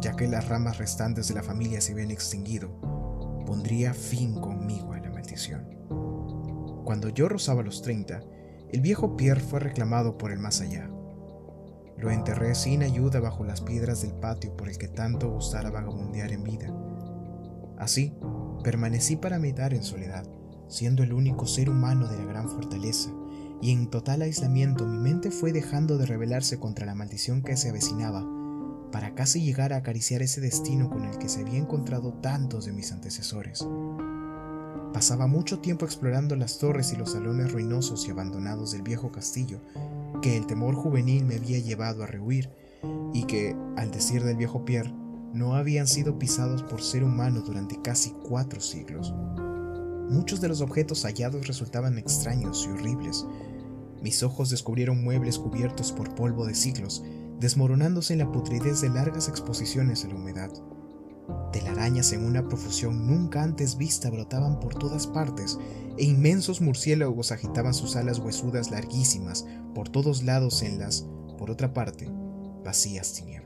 Ya 0.03 0.15
que 0.15 0.29
las 0.29 0.49
ramas 0.49 0.77
restantes 0.77 1.29
de 1.29 1.35
la 1.35 1.43
familia 1.43 1.81
se 1.81 1.93
habían 1.93 2.11
extinguido, 2.11 2.79
pondría 3.47 3.95
fin 3.95 4.35
conmigo 4.35 4.93
a 4.93 4.99
la 4.99 5.11
maldición. 5.11 5.65
Cuando 6.85 7.09
yo 7.09 7.29
rozaba 7.29 7.63
los 7.63 7.81
30, 7.81 8.21
el 8.73 8.81
viejo 8.83 9.17
Pierre 9.17 9.41
fue 9.41 9.61
reclamado 9.61 10.19
por 10.19 10.33
el 10.33 10.41
más 10.41 10.61
allá. 10.61 10.91
Lo 11.97 12.11
enterré 12.11 12.55
sin 12.55 12.83
ayuda 12.83 13.21
bajo 13.21 13.45
las 13.45 13.61
piedras 13.61 14.03
del 14.03 14.13
patio 14.13 14.57
por 14.57 14.69
el 14.69 14.77
que 14.77 14.89
tanto 14.89 15.31
gustara 15.31 15.71
vagabundear 15.71 16.33
en 16.33 16.43
vida. 16.43 16.75
Así, 17.79 18.15
Permanecí 18.63 19.17
para 19.17 19.41
meditar 19.41 19.75
en 19.75 19.83
soledad, 19.83 20.25
siendo 20.69 21.03
el 21.03 21.13
único 21.13 21.47
ser 21.47 21.69
humano 21.69 22.07
de 22.07 22.17
la 22.17 22.25
gran 22.25 22.49
fortaleza, 22.49 23.11
y 23.61 23.73
en 23.73 23.91
total 23.91 24.23
aislamiento 24.23 24.87
mi 24.87 24.99
mente 24.99 25.33
fue 25.33 25.53
dejando 25.53 25.99
de 25.99 26.07
rebelarse 26.07 26.61
contra 26.61 26.87
la 26.87 26.95
maldición 26.95 27.43
que 27.43 27.57
se 27.57 27.71
avecinaba, 27.71 28.25
para 28.93 29.15
casi 29.15 29.43
llegar 29.43 29.73
a 29.73 29.79
acariciar 29.79 30.23
ese 30.23 30.41
destino 30.41 30.89
con 30.91 31.05
el 31.05 31.19
que 31.19 31.29
se 31.29 31.41
había 31.41 31.59
encontrado 31.59 32.13
tantos 32.13 32.67
de 32.67 32.73
mis 32.73 32.93
antecesores. 32.93 33.67
Pasaba 34.93 35.27
mucho 35.27 35.59
tiempo 35.59 35.87
explorando 35.87 36.37
las 36.37 36.59
torres 36.59 36.93
y 36.93 36.97
los 36.97 37.13
salones 37.13 37.51
ruinosos 37.51 38.07
y 38.07 38.11
abandonados 38.11 38.73
del 38.73 38.83
viejo 38.83 39.11
castillo, 39.11 39.59
que 40.21 40.37
el 40.37 40.47
temor 40.47 40.75
juvenil 40.75 41.25
me 41.25 41.37
había 41.37 41.59
llevado 41.59 42.03
a 42.05 42.07
rehuir, 42.07 42.51
y 43.15 43.25
que, 43.25 43.57
al 43.77 43.91
decir 43.91 44.23
del 44.23 44.37
viejo 44.37 44.65
Pierre, 44.65 44.93
no 45.33 45.55
habían 45.55 45.87
sido 45.87 46.19
pisados 46.19 46.63
por 46.63 46.83
ser 46.83 47.05
humano 47.05 47.41
durante 47.41 47.81
casi 47.81 48.11
cuatro 48.11 48.61
siglos. 48.61 49.15
Muchos 50.11 50.43
de 50.43 50.49
los 50.49 50.61
objetos 50.61 51.05
hallados 51.05 51.47
resultaban 51.47 51.97
extraños 51.97 52.67
y 52.67 52.71
horribles. 52.71 53.27
Mis 54.03 54.23
ojos 54.23 54.51
descubrieron 54.51 55.03
muebles 55.03 55.39
cubiertos 55.39 55.91
por 55.93 56.15
polvo 56.15 56.45
de 56.45 56.55
siglos, 56.55 57.03
desmoronándose 57.43 58.15
en 58.15 58.21
la 58.21 58.33
putridez 58.33 58.81
de 58.81 58.89
largas 58.89 59.29
exposiciones 59.29 60.05
a 60.05 60.09
la 60.09 60.15
humedad. 60.15 60.51
Telarañas 61.53 62.13
en 62.13 62.25
una 62.25 62.49
profusión 62.49 63.07
nunca 63.07 63.43
antes 63.43 63.77
vista 63.77 64.09
brotaban 64.09 64.59
por 64.61 64.75
todas 64.75 65.07
partes, 65.07 65.59
e 65.99 66.05
inmensos 66.05 66.63
murciélagos 66.63 67.33
agitaban 67.33 67.75
sus 67.75 67.97
alas 67.97 68.19
huesudas 68.19 68.71
larguísimas 68.71 69.45
por 69.75 69.91
todos 69.91 70.23
lados 70.23 70.63
en 70.63 70.79
las, 70.79 71.07
por 71.37 71.51
otra 71.51 71.75
parte, 71.75 72.11
vacías 72.65 73.13
tinieblas 73.13 73.43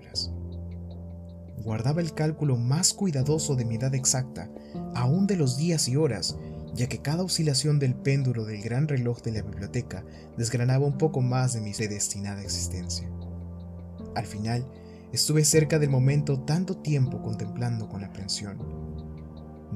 guardaba 1.67 2.01
el 2.01 2.15
cálculo 2.15 2.57
más 2.57 2.95
cuidadoso 2.95 3.57
de 3.57 3.65
mi 3.65 3.75
edad 3.75 3.93
exacta, 3.97 4.49
aún 4.95 5.27
de 5.27 5.35
los 5.35 5.57
días 5.57 5.89
y 5.89 5.97
horas, 5.97 6.37
ya 6.75 6.89
que 6.89 7.03
cada 7.03 7.25
oscilación 7.25 7.81
del 7.81 7.97
péndulo 7.97 8.45
del 8.45 8.63
gran 8.63 8.87
reloj 8.87 9.21
de 9.23 9.33
la 9.33 9.43
biblioteca 9.43 10.05
desgranaba 10.37 10.87
un 10.87 10.97
poco 10.97 11.23
más 11.23 11.55
de 11.55 11.61
mi 11.61 11.73
predestinada 11.73 12.41
existencia. 12.41 13.11
Al 14.17 14.25
final, 14.25 14.67
estuve 15.13 15.45
cerca 15.45 15.79
del 15.79 15.91
momento 15.91 16.41
tanto 16.41 16.79
tiempo 16.79 17.21
contemplando 17.21 17.89
con 17.89 18.03
aprensión. 18.03 18.59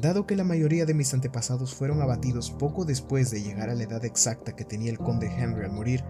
Dado 0.01 0.27
que 0.27 0.35
la 0.35 0.45
mayoría 0.45 0.87
de 0.87 0.95
mis 0.95 1.13
antepasados 1.13 1.75
fueron 1.75 2.01
abatidos 2.01 2.51
poco 2.51 2.87
después 2.87 3.31
de 3.31 3.43
llegar 3.43 3.69
a 3.69 3.75
la 3.75 3.83
edad 3.83 4.03
exacta 4.07 4.57
que 4.57 4.65
tenía 4.65 4.91
el 4.91 4.99
conde 4.99 5.27
Henry 5.27 5.67
al 5.67 5.73
morir, 5.73 6.03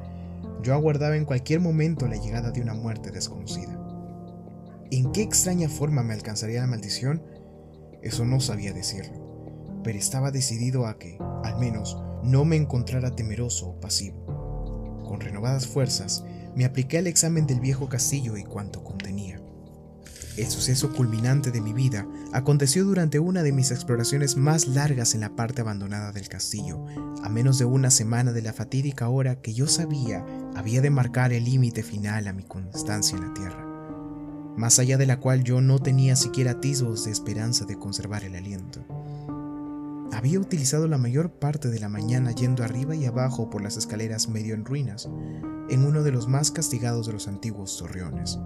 yo 0.63 0.75
aguardaba 0.75 1.17
en 1.17 1.25
cualquier 1.25 1.61
momento 1.61 2.07
la 2.07 2.17
llegada 2.17 2.53
de 2.53 2.63
una 2.63 2.75
muerte 2.75 3.11
desconocida. 3.11 3.77
¿En 4.93 5.11
qué 5.11 5.23
extraña 5.23 5.69
forma 5.69 6.05
me 6.05 6.15
alcanzaría 6.15 6.61
la 6.61 6.69
maldición? 6.69 7.25
Eso 8.03 8.25
no 8.25 8.39
sabía 8.39 8.73
decirlo, 8.73 9.83
pero 9.83 9.99
estaba 9.99 10.31
decidido 10.31 10.87
a 10.87 10.99
que, 10.99 11.19
al 11.43 11.59
menos, 11.59 12.01
no 12.23 12.45
me 12.45 12.55
encontrara 12.55 13.17
temeroso 13.17 13.71
o 13.71 13.81
pasivo. 13.81 14.25
Con 15.05 15.21
renovadas 15.21 15.67
fuerzas, 15.67 16.25
me 16.55 16.65
apliqué 16.65 16.99
al 16.99 17.07
examen 17.07 17.47
del 17.47 17.61
viejo 17.61 17.89
castillo 17.89 18.37
y 18.37 18.45
cuanto 18.45 18.83
contenía. 18.85 19.41
El 20.37 20.47
suceso 20.47 20.93
culminante 20.93 21.51
de 21.51 21.61
mi 21.61 21.73
vida 21.73 22.07
aconteció 22.33 22.85
durante 22.85 23.19
una 23.19 23.43
de 23.43 23.53
mis 23.53 23.71
exploraciones 23.71 24.37
más 24.37 24.69
largas 24.69 25.15
en 25.15 25.21
la 25.21 25.35
parte 25.37 25.61
abandonada 25.61 26.13
del 26.13 26.29
castillo, 26.29 26.85
a 27.23 27.29
menos 27.29 27.59
de 27.59 27.65
una 27.65 27.91
semana 27.91 28.33
de 28.33 28.43
la 28.43 28.53
fatídica 28.53 29.09
hora 29.09 29.37
que 29.37 29.53
yo 29.53 29.67
sabía 29.67 30.25
había 30.55 30.81
de 30.81 30.91
marcar 30.91 31.33
el 31.33 31.45
límite 31.45 31.83
final 31.83 32.29
a 32.29 32.33
mi 32.33 32.45
constancia 32.45 33.17
en 33.19 33.27
la 33.27 33.35
tierra 33.35 33.71
más 34.57 34.79
allá 34.79 34.99
de 34.99 35.07
la 35.07 35.19
cual 35.19 35.43
yo 35.43 35.61
no 35.61 35.79
tenía 35.79 36.17
siquiera 36.17 36.53
atisbos 36.53 37.05
de 37.05 37.11
esperanza 37.11 37.65
de 37.65 37.79
conservar 37.79 38.25
el 38.25 38.37
aliento. 38.37 38.85
Había 40.13 40.39
utilizado 40.41 40.87
la 40.87 40.99
mayor 40.99 41.31
parte 41.31 41.69
de 41.69 41.81
la 41.81 41.89
mañana 41.89 42.33
yendo 42.33 42.63
arriba 42.63 42.95
y 42.95 43.07
abajo 43.07 43.49
por 43.49 43.63
las 43.63 43.77
escaleras 43.77 44.29
medio 44.29 44.55
en 44.55 44.65
ruinas, 44.65 45.09
en 45.71 45.85
uno 45.85 46.03
de 46.03 46.13
los 46.13 46.29
más 46.29 46.51
castigados 46.51 47.07
de 47.07 47.13
los 47.13 47.29
antiguos 47.29 47.79
torreones. 47.79 48.39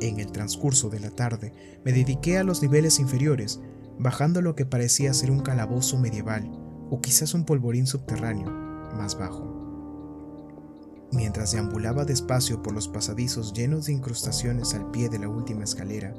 En 0.00 0.18
el 0.18 0.32
transcurso 0.32 0.90
de 0.90 0.98
la 0.98 1.10
tarde 1.10 1.52
me 1.84 1.92
dediqué 1.92 2.36
a 2.36 2.44
los 2.44 2.60
niveles 2.60 2.98
inferiores, 2.98 3.60
bajando 3.98 4.42
lo 4.42 4.56
que 4.56 4.66
parecía 4.66 5.14
ser 5.14 5.30
un 5.30 5.40
calabozo 5.40 5.98
medieval 5.98 6.50
o 6.90 7.00
quizás 7.00 7.34
un 7.34 7.44
polvorín 7.44 7.86
subterráneo 7.86 8.50
más 8.96 9.16
bajo. 9.16 9.62
Mientras 11.12 11.52
deambulaba 11.52 12.04
despacio 12.04 12.62
por 12.62 12.72
los 12.72 12.88
pasadizos 12.88 13.52
llenos 13.52 13.86
de 13.86 13.92
incrustaciones 13.92 14.74
al 14.74 14.90
pie 14.90 15.08
de 15.08 15.20
la 15.20 15.28
última 15.28 15.62
escalera, 15.62 16.14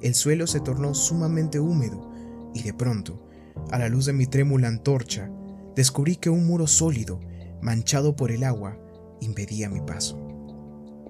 el 0.00 0.14
suelo 0.14 0.46
se 0.46 0.60
tornó 0.60 0.94
sumamente 0.94 1.60
húmedo 1.60 2.10
y 2.54 2.62
de 2.62 2.72
pronto, 2.72 3.28
a 3.70 3.78
la 3.78 3.88
luz 3.88 4.06
de 4.06 4.14
mi 4.14 4.26
trémula 4.26 4.68
antorcha, 4.68 5.30
descubrí 5.76 6.16
que 6.16 6.30
un 6.30 6.46
muro 6.46 6.66
sólido, 6.66 7.20
manchado 7.60 8.16
por 8.16 8.30
el 8.30 8.44
agua, 8.44 8.78
impedía 9.20 9.68
mi 9.68 9.80
paso. 9.80 10.18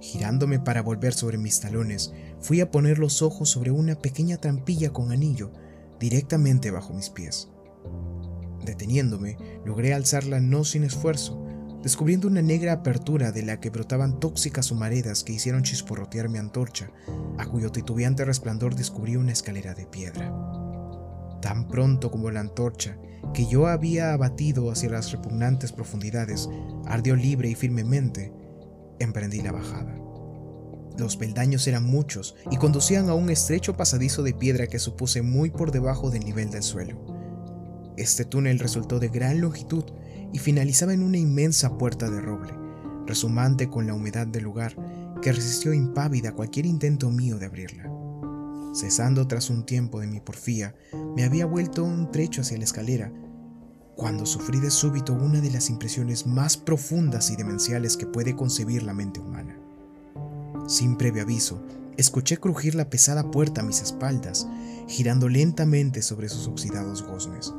Girándome 0.01 0.59
para 0.59 0.83
volver 0.83 1.13
sobre 1.13 1.39
mis 1.39 1.61
talones, 1.61 2.13
fui 2.41 2.61
a 2.61 2.71
poner 2.71 2.99
los 2.99 3.23
ojos 3.23 3.51
sobre 3.51 3.71
una 3.71 3.97
pequeña 3.97 4.39
trampilla 4.39 4.93
con 4.93 5.13
anillo 5.13 5.53
directamente 5.99 6.71
bajo 6.71 6.95
mis 6.95 7.11
pies. 7.11 7.49
Deteniéndome, 8.65 9.37
logré 9.65 9.93
alzarla 9.93 10.41
no 10.41 10.65
sin 10.65 10.85
esfuerzo, 10.85 11.45
descubriendo 11.83 12.29
una 12.29 12.43
negra 12.43 12.73
apertura 12.73 13.33
de 13.33 13.43
la 13.43 13.61
que 13.61 13.71
brotaban 13.71 14.21
tóxicas 14.21 14.71
humaredas 14.71 15.25
que 15.25 15.33
hicieron 15.33 15.63
chisporrotear 15.63 16.29
mi 16.29 16.39
antorcha, 16.39 16.91
a 17.39 17.47
cuyo 17.47 17.71
titubeante 17.71 18.25
resplandor 18.25 18.75
descubrí 18.75 19.17
una 19.17 19.33
escalera 19.33 19.75
de 19.75 19.87
piedra. 19.87 20.60
Tan 21.41 21.69
pronto 21.69 22.11
como 22.11 22.31
la 22.31 22.41
antorcha, 22.41 22.99
que 23.35 23.47
yo 23.47 23.67
había 23.67 24.13
abatido 24.13 24.71
hacia 24.71 24.91
las 24.91 25.13
repugnantes 25.13 25.73
profundidades, 25.73 26.49
ardió 26.87 27.17
libre 27.17 27.49
y 27.49 27.55
firmemente, 27.55 28.33
emprendí 28.99 29.41
la 29.41 29.53
bajada. 29.53 29.97
Los 30.99 31.17
peldaños 31.17 31.67
eran 31.67 31.85
muchos 31.85 32.35
y 32.51 32.57
conducían 32.57 33.09
a 33.09 33.15
un 33.15 33.31
estrecho 33.31 33.77
pasadizo 33.77 34.23
de 34.23 34.35
piedra 34.35 34.67
que 34.67 34.79
supuse 34.79 35.23
muy 35.23 35.51
por 35.51 35.71
debajo 35.73 36.11
del 36.11 36.25
nivel 36.25 36.51
del 36.51 36.63
suelo. 36.63 37.01
Este 37.97 38.25
túnel 38.25 38.59
resultó 38.59 38.99
de 38.99 39.09
gran 39.09 39.41
longitud 39.41 39.85
y 40.33 40.39
finalizaba 40.39 40.93
en 40.93 41.03
una 41.03 41.19
inmensa 41.19 41.79
puerta 41.79 42.11
de 42.11 42.21
roble, 42.21 42.53
resumante 43.07 43.69
con 43.69 43.87
la 43.87 43.95
humedad 43.95 44.27
del 44.27 44.45
lugar, 44.45 44.77
que 45.23 45.33
resistió 45.33 45.73
impávida 45.73 46.33
cualquier 46.33 46.67
intento 46.67 47.11
mío 47.11 47.39
de 47.39 47.47
abrirla. 47.47 48.00
Cesando 48.73 49.27
tras 49.27 49.51
un 49.51 49.65
tiempo 49.65 50.01
de 50.01 50.07
mi 50.07 50.21
porfía, 50.21 50.75
me 51.17 51.25
había 51.25 51.45
vuelto 51.45 51.83
un 51.83 52.11
trecho 52.13 52.43
hacia 52.43 52.59
la 52.59 52.65
escalera, 52.65 53.13
cuando 53.97 54.25
sufrí 54.27 54.61
de 54.61 54.71
súbito 54.71 55.13
una 55.13 55.41
de 55.41 55.51
las 55.51 55.69
impresiones 55.71 56.27
más 56.27 56.57
profundas 56.57 57.31
y 57.31 57.37
demenciales 57.37 57.97
que 57.97 58.07
puede 58.07 58.37
concebir 58.37 58.83
la 58.83 58.95
mente 58.95 59.21
humana. 59.21 59.59
Sin 60.69 60.97
previo 60.97 61.23
aviso, 61.23 61.61
escuché 61.97 62.39
crujir 62.39 62.77
la 62.77 62.89
pesada 62.89 63.31
puerta 63.31 63.61
a 63.61 63.65
mis 63.65 63.83
espaldas, 63.83 64.47
girando 64.87 65.29
lentamente 65.29 66.01
sobre 66.01 66.29
sus 66.29 66.47
oxidados 66.47 67.03
goznes. 67.03 67.53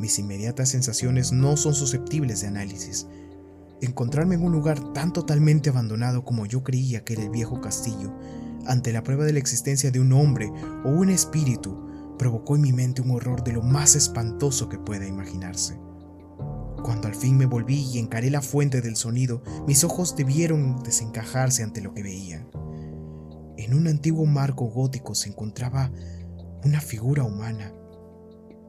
Mis 0.00 0.18
inmediatas 0.18 0.70
sensaciones 0.70 1.30
no 1.30 1.56
son 1.56 1.74
susceptibles 1.74 2.40
de 2.40 2.48
análisis. 2.48 3.06
Encontrarme 3.82 4.34
en 4.36 4.44
un 4.44 4.52
lugar 4.52 4.92
tan 4.94 5.12
totalmente 5.12 5.70
abandonado 5.70 6.24
como 6.24 6.46
yo 6.46 6.64
creía 6.64 7.04
que 7.04 7.12
era 7.12 7.22
el 7.22 7.30
viejo 7.30 7.60
castillo, 7.60 8.12
ante 8.66 8.92
la 8.92 9.02
prueba 9.02 9.24
de 9.24 9.32
la 9.32 9.38
existencia 9.38 9.90
de 9.90 10.00
un 10.00 10.12
hombre 10.12 10.50
o 10.84 10.88
un 10.88 11.10
espíritu, 11.10 11.88
provocó 12.18 12.56
en 12.56 12.62
mi 12.62 12.72
mente 12.72 13.02
un 13.02 13.10
horror 13.10 13.42
de 13.44 13.52
lo 13.52 13.62
más 13.62 13.96
espantoso 13.96 14.68
que 14.68 14.78
pueda 14.78 15.06
imaginarse. 15.06 15.78
Cuando 16.82 17.08
al 17.08 17.14
fin 17.14 17.36
me 17.36 17.46
volví 17.46 17.80
y 17.92 17.98
encaré 17.98 18.30
la 18.30 18.42
fuente 18.42 18.80
del 18.80 18.96
sonido, 18.96 19.42
mis 19.66 19.84
ojos 19.84 20.16
debieron 20.16 20.82
desencajarse 20.82 21.62
ante 21.62 21.80
lo 21.80 21.94
que 21.94 22.02
veía. 22.02 22.46
En 23.56 23.74
un 23.74 23.86
antiguo 23.86 24.26
marco 24.26 24.66
gótico 24.66 25.14
se 25.14 25.28
encontraba 25.28 25.92
una 26.64 26.80
figura 26.80 27.22
humana, 27.24 27.72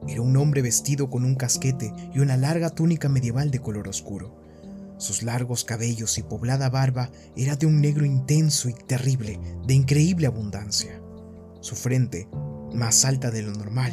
era 0.06 0.20
un 0.20 0.36
hombre 0.36 0.60
vestido 0.60 1.08
con 1.08 1.24
un 1.24 1.34
casquete 1.34 1.92
y 2.12 2.18
una 2.18 2.36
larga 2.36 2.70
túnica 2.70 3.08
medieval 3.08 3.50
de 3.50 3.60
color 3.60 3.88
oscuro. 3.88 4.43
Sus 4.98 5.22
largos 5.22 5.64
cabellos 5.64 6.18
y 6.18 6.22
poblada 6.22 6.70
barba 6.70 7.10
era 7.36 7.56
de 7.56 7.66
un 7.66 7.80
negro 7.80 8.04
intenso 8.04 8.68
y 8.68 8.74
terrible, 8.74 9.40
de 9.66 9.74
increíble 9.74 10.26
abundancia. 10.26 11.00
Su 11.60 11.74
frente, 11.74 12.28
más 12.72 13.04
alta 13.04 13.30
de 13.30 13.42
lo 13.42 13.52
normal, 13.52 13.92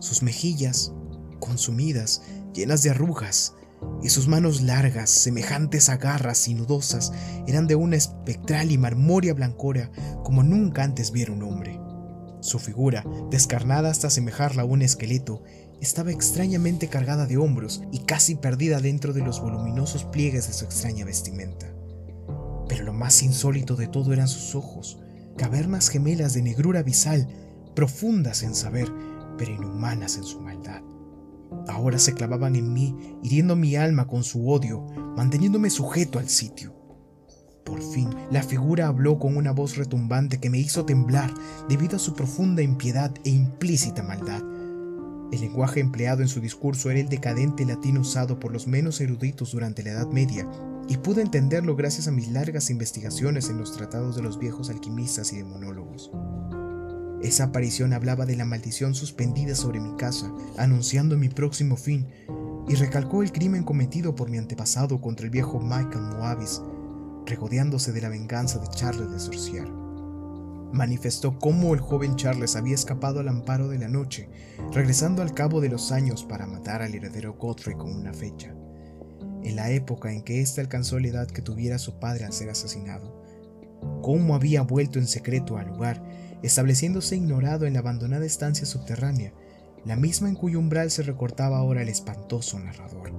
sus 0.00 0.22
mejillas, 0.22 0.92
consumidas, 1.40 2.22
llenas 2.52 2.82
de 2.82 2.90
arrugas, 2.90 3.54
y 4.02 4.10
sus 4.10 4.28
manos 4.28 4.60
largas, 4.60 5.10
semejantes 5.10 5.88
a 5.88 5.96
garras 5.96 6.48
y 6.48 6.54
nudosas, 6.54 7.12
eran 7.46 7.66
de 7.66 7.76
una 7.76 7.96
espectral 7.96 8.70
y 8.70 8.78
marmórea 8.78 9.34
blancura 9.34 9.90
como 10.24 10.42
nunca 10.42 10.82
antes 10.82 11.12
viera 11.12 11.32
un 11.32 11.42
hombre. 11.42 11.80
Su 12.40 12.58
figura, 12.58 13.04
descarnada 13.30 13.90
hasta 13.90 14.08
asemejarla 14.08 14.62
a 14.62 14.66
un 14.66 14.82
esqueleto, 14.82 15.42
estaba 15.80 16.10
extrañamente 16.10 16.88
cargada 16.88 17.26
de 17.26 17.36
hombros 17.36 17.82
y 17.92 18.00
casi 18.00 18.34
perdida 18.34 18.80
dentro 18.80 19.12
de 19.12 19.22
los 19.22 19.40
voluminosos 19.40 20.04
pliegues 20.04 20.46
de 20.48 20.52
su 20.52 20.64
extraña 20.64 21.04
vestimenta. 21.04 21.66
Pero 22.68 22.84
lo 22.84 22.92
más 22.92 23.22
insólito 23.22 23.76
de 23.76 23.86
todo 23.86 24.12
eran 24.12 24.28
sus 24.28 24.54
ojos, 24.54 24.98
cavernas 25.36 25.88
gemelas 25.88 26.34
de 26.34 26.42
negrura 26.42 26.80
abisal, 26.80 27.28
profundas 27.74 28.42
en 28.42 28.54
saber, 28.54 28.92
pero 29.36 29.52
inhumanas 29.52 30.16
en 30.16 30.24
su 30.24 30.40
maldad. 30.40 30.82
Ahora 31.68 31.98
se 31.98 32.12
clavaban 32.12 32.56
en 32.56 32.72
mí, 32.72 32.94
hiriendo 33.22 33.56
mi 33.56 33.76
alma 33.76 34.06
con 34.06 34.24
su 34.24 34.50
odio, 34.50 34.84
manteniéndome 35.16 35.70
sujeto 35.70 36.18
al 36.18 36.28
sitio. 36.28 36.74
Por 37.64 37.82
fin, 37.82 38.08
la 38.30 38.42
figura 38.42 38.88
habló 38.88 39.18
con 39.18 39.36
una 39.36 39.52
voz 39.52 39.76
retumbante 39.76 40.40
que 40.40 40.50
me 40.50 40.58
hizo 40.58 40.84
temblar 40.84 41.32
debido 41.68 41.96
a 41.96 41.98
su 41.98 42.14
profunda 42.14 42.62
impiedad 42.62 43.14
e 43.24 43.30
implícita 43.30 44.02
maldad. 44.02 44.42
El 45.30 45.40
lenguaje 45.42 45.80
empleado 45.80 46.22
en 46.22 46.28
su 46.28 46.40
discurso 46.40 46.90
era 46.90 47.00
el 47.00 47.08
decadente 47.08 47.66
latín 47.66 47.98
usado 47.98 48.40
por 48.40 48.52
los 48.52 48.66
menos 48.66 49.00
eruditos 49.00 49.52
durante 49.52 49.82
la 49.82 49.90
Edad 49.90 50.08
Media, 50.08 50.48
y 50.88 50.96
pude 50.96 51.20
entenderlo 51.20 51.76
gracias 51.76 52.08
a 52.08 52.12
mis 52.12 52.28
largas 52.28 52.70
investigaciones 52.70 53.50
en 53.50 53.58
los 53.58 53.76
tratados 53.76 54.16
de 54.16 54.22
los 54.22 54.38
viejos 54.38 54.70
alquimistas 54.70 55.32
y 55.34 55.36
demonólogos. 55.36 56.10
Esa 57.22 57.44
aparición 57.44 57.92
hablaba 57.92 58.24
de 58.24 58.36
la 58.36 58.46
maldición 58.46 58.94
suspendida 58.94 59.54
sobre 59.54 59.80
mi 59.80 59.96
casa, 59.96 60.32
anunciando 60.56 61.18
mi 61.18 61.28
próximo 61.28 61.76
fin, 61.76 62.06
y 62.68 62.74
recalcó 62.74 63.22
el 63.22 63.32
crimen 63.32 63.64
cometido 63.64 64.14
por 64.14 64.30
mi 64.30 64.38
antepasado 64.38 65.00
contra 65.00 65.26
el 65.26 65.30
viejo 65.30 65.60
Michael 65.60 66.04
Moabis, 66.16 66.62
regodeándose 67.26 67.92
de 67.92 68.00
la 68.00 68.08
venganza 68.08 68.58
de 68.58 68.68
Charles 68.68 69.10
de 69.10 69.18
Sorcier. 69.18 69.87
Manifestó 70.72 71.38
cómo 71.38 71.74
el 71.74 71.80
joven 71.80 72.16
Charles 72.16 72.56
había 72.56 72.74
escapado 72.74 73.20
al 73.20 73.28
amparo 73.28 73.68
de 73.68 73.78
la 73.78 73.88
noche, 73.88 74.28
regresando 74.72 75.22
al 75.22 75.32
cabo 75.32 75.60
de 75.60 75.68
los 75.68 75.92
años 75.92 76.24
para 76.24 76.46
matar 76.46 76.82
al 76.82 76.94
heredero 76.94 77.34
Godfrey 77.34 77.76
con 77.76 77.94
una 77.94 78.12
fecha, 78.12 78.54
en 79.42 79.56
la 79.56 79.70
época 79.70 80.12
en 80.12 80.22
que 80.22 80.40
éste 80.40 80.60
alcanzó 80.60 80.98
la 80.98 81.08
edad 81.08 81.26
que 81.26 81.42
tuviera 81.42 81.78
su 81.78 81.98
padre 81.98 82.24
al 82.24 82.32
ser 82.32 82.50
asesinado. 82.50 83.22
Cómo 84.02 84.34
había 84.34 84.62
vuelto 84.62 84.98
en 84.98 85.06
secreto 85.06 85.56
al 85.56 85.68
lugar, 85.68 86.02
estableciéndose 86.42 87.16
ignorado 87.16 87.66
en 87.66 87.72
la 87.72 87.80
abandonada 87.80 88.26
estancia 88.26 88.66
subterránea, 88.66 89.32
la 89.84 89.96
misma 89.96 90.28
en 90.28 90.34
cuyo 90.34 90.58
umbral 90.58 90.90
se 90.90 91.02
recortaba 91.02 91.58
ahora 91.58 91.82
el 91.82 91.88
espantoso 91.88 92.58
narrador 92.58 93.12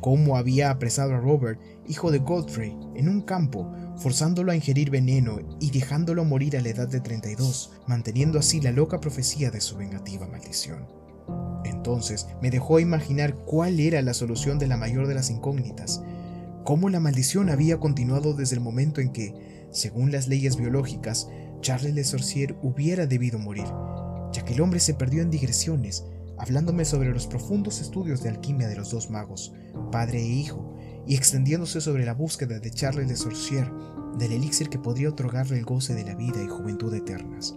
cómo 0.00 0.36
había 0.36 0.70
apresado 0.70 1.14
a 1.14 1.20
Robert, 1.20 1.60
hijo 1.86 2.10
de 2.10 2.18
Godfrey, 2.18 2.76
en 2.94 3.08
un 3.08 3.22
campo, 3.22 3.70
forzándolo 4.00 4.50
a 4.50 4.56
ingerir 4.56 4.90
veneno 4.90 5.38
y 5.60 5.70
dejándolo 5.70 6.24
morir 6.24 6.56
a 6.56 6.60
la 6.60 6.70
edad 6.70 6.88
de 6.88 7.00
32, 7.00 7.72
manteniendo 7.86 8.38
así 8.38 8.60
la 8.60 8.72
loca 8.72 9.00
profecía 9.00 9.50
de 9.50 9.60
su 9.60 9.76
vengativa 9.76 10.26
maldición. 10.26 10.86
Entonces 11.64 12.26
me 12.40 12.50
dejó 12.50 12.80
imaginar 12.80 13.36
cuál 13.36 13.78
era 13.78 14.00
la 14.02 14.14
solución 14.14 14.58
de 14.58 14.66
la 14.66 14.78
mayor 14.78 15.06
de 15.06 15.14
las 15.14 15.30
incógnitas, 15.30 16.02
cómo 16.64 16.88
la 16.88 17.00
maldición 17.00 17.50
había 17.50 17.78
continuado 17.78 18.32
desde 18.32 18.56
el 18.56 18.62
momento 18.62 19.00
en 19.00 19.12
que, 19.12 19.68
según 19.70 20.10
las 20.12 20.28
leyes 20.28 20.56
biológicas, 20.56 21.28
Charles 21.60 21.94
Le 21.94 22.04
Sorcier 22.04 22.56
hubiera 22.62 23.06
debido 23.06 23.38
morir, 23.38 23.66
ya 24.32 24.44
que 24.44 24.54
el 24.54 24.62
hombre 24.62 24.80
se 24.80 24.94
perdió 24.94 25.22
en 25.22 25.30
digresiones, 25.30 26.04
hablándome 26.38 26.86
sobre 26.86 27.10
los 27.10 27.26
profundos 27.26 27.80
estudios 27.82 28.22
de 28.22 28.30
alquimia 28.30 28.66
de 28.66 28.76
los 28.76 28.90
dos 28.90 29.10
magos, 29.10 29.52
padre 29.92 30.20
e 30.20 30.26
hijo, 30.26 30.74
y 31.06 31.16
extendiéndose 31.16 31.80
sobre 31.80 32.04
la 32.04 32.14
búsqueda 32.14 32.58
de 32.58 32.70
Charles 32.70 33.08
de 33.08 33.16
Sorcier 33.16 33.70
del 34.18 34.32
elixir 34.32 34.68
que 34.68 34.78
podría 34.78 35.08
otorgarle 35.08 35.58
el 35.58 35.64
goce 35.64 35.94
de 35.94 36.04
la 36.04 36.14
vida 36.14 36.42
y 36.42 36.48
juventud 36.48 36.92
eternas. 36.94 37.56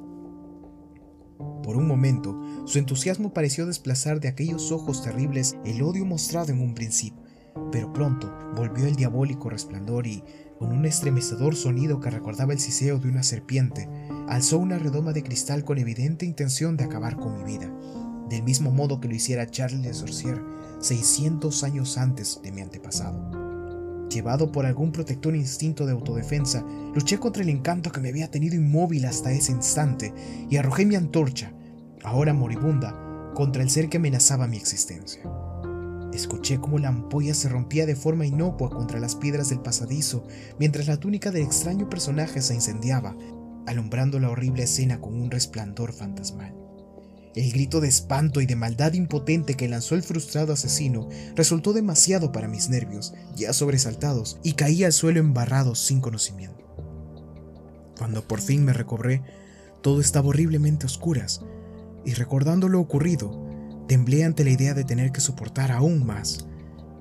Por 1.64 1.78
un 1.78 1.88
momento, 1.88 2.40
su 2.66 2.78
entusiasmo 2.78 3.34
pareció 3.34 3.66
desplazar 3.66 4.20
de 4.20 4.28
aquellos 4.28 4.72
ojos 4.72 5.02
terribles 5.02 5.58
el 5.66 5.82
odio 5.82 6.06
mostrado 6.06 6.52
en 6.52 6.62
un 6.62 6.74
principio, 6.74 7.24
pero 7.72 7.92
pronto 7.94 8.32
volvió 8.56 8.86
el 8.86 8.96
diabólico 8.96 9.50
resplandor 9.50 10.08
y, 10.08 10.24
con 10.60 10.72
un 10.72 10.86
estremecedor 10.86 11.56
sonido 11.56 12.00
que 12.00 12.10
recordaba 12.10 12.54
el 12.54 12.60
siseo 12.60 13.00
de 13.00 13.10
una 13.10 13.24
serpiente, 13.24 13.90
alzó 14.28 14.58
una 14.58 14.78
redoma 14.78 15.14
de 15.14 15.24
cristal 15.24 15.64
con 15.64 15.78
evidente 15.78 16.26
intención 16.26 16.78
de 16.78 16.84
acabar 16.84 17.18
con 17.18 17.38
mi 17.38 17.44
vida 17.44 17.72
del 18.34 18.44
mismo 18.44 18.72
modo 18.72 19.00
que 19.00 19.08
lo 19.08 19.16
hiciera 19.16 19.50
Charles 19.50 19.84
de 19.84 19.94
Sorcier 19.94 20.42
600 20.84 21.64
años 21.64 21.98
antes 21.98 22.42
de 22.44 22.52
mi 22.52 22.62
antepasado. 22.62 24.10
Llevado 24.10 24.52
por 24.52 24.66
algún 24.66 24.92
protector 24.92 25.36
instinto 25.36 25.86
de 25.86 25.94
autodefensa, 25.94 26.64
luché 26.94 27.18
contra 27.18 27.42
el 27.42 27.50
encanto 27.50 27.92
que 27.92 28.02
me 28.02 28.10
había 28.10 28.30
tenido 28.30 28.56
inmóvil 28.56 29.06
hasta 29.06 29.32
ese 29.32 29.54
instante 29.54 30.14
y 30.50 30.58
arrojé 30.58 30.86
mi 30.86 30.96
antorcha, 30.96 31.54
ahora 32.04 32.34
moribunda, 32.34 33.32
contra 33.34 33.64
el 33.64 33.70
ser 33.70 33.90
que 33.90 33.98
amenazaba 33.98 34.46
mi 34.46 34.58
existencia. 34.58 35.24
Escuché 36.14 36.60
cómo 36.60 36.78
la 36.78 36.90
ampolla 36.90 37.34
se 37.34 37.50
rompía 37.50 37.86
de 37.86 37.96
forma 37.96 38.26
inocua 38.26 38.70
contra 38.70 39.00
las 39.00 39.16
piedras 39.16 39.50
del 39.50 39.62
pasadizo, 39.62 40.28
mientras 40.60 40.88
la 40.88 40.98
túnica 40.98 41.32
del 41.32 41.44
extraño 41.44 41.90
personaje 41.90 42.42
se 42.42 42.54
incendiaba, 42.54 43.16
alumbrando 43.66 44.20
la 44.20 44.30
horrible 44.30 44.64
escena 44.64 45.00
con 45.00 45.20
un 45.20 45.32
resplandor 45.32 45.94
fantasmal. 45.94 46.63
El 47.36 47.52
grito 47.52 47.82
de 47.82 47.88
espanto 47.88 48.42
y 48.42 48.46
de 48.46 48.56
maldad 48.56 48.94
impotente 48.94 49.56
que 49.56 49.68
lanzó 49.68 49.96
el 49.96 50.04
frustrado 50.04 50.54
asesino 50.54 51.10
resultó 51.36 51.74
demasiado 51.74 52.32
para 52.32 52.48
mis 52.48 52.70
nervios, 52.70 53.14
ya 53.36 53.54
sobresaltados, 53.54 54.38
y 54.44 54.54
caí 54.54 54.84
al 54.84 54.94
suelo 54.94 55.20
embarrado 55.20 55.74
sin 55.74 56.00
conocimiento. 56.00 56.64
Cuando 57.98 58.28
por 58.28 58.40
fin 58.40 58.64
me 58.64 58.74
recobré, 58.74 59.24
todo 59.82 60.00
estaba 60.00 60.28
horriblemente 60.28 60.86
a 60.86 60.88
oscuras, 60.88 61.42
y 62.06 62.14
recordando 62.14 62.70
lo 62.70 62.80
ocurrido, 62.80 63.48
temblé 63.88 64.24
ante 64.24 64.44
la 64.44 64.52
idea 64.52 64.76
de 64.76 64.84
tener 64.84 65.12
que 65.12 65.22
soportar 65.22 65.72
aún 65.72 66.06
más, 66.06 66.46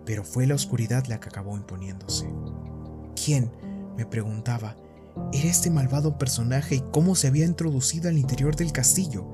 pero 0.07 0.25
fue 0.25 0.47
la 0.47 0.55
oscuridad 0.55 1.05
la 1.07 1.21
que 1.21 1.29
acabó 1.29 1.57
imponiéndose. 1.57 2.27
¿Quién, 3.23 3.51
me 3.99 4.07
preguntaba, 4.07 4.77
era 5.33 5.49
este 5.49 5.71
malvado 5.71 6.17
personaje 6.17 6.77
y 6.77 6.85
cómo 6.91 7.15
se 7.15 7.29
había 7.29 7.45
introducido 7.45 8.09
al 8.09 8.17
interior 8.17 8.57
del 8.57 8.73
castillo? 8.73 9.31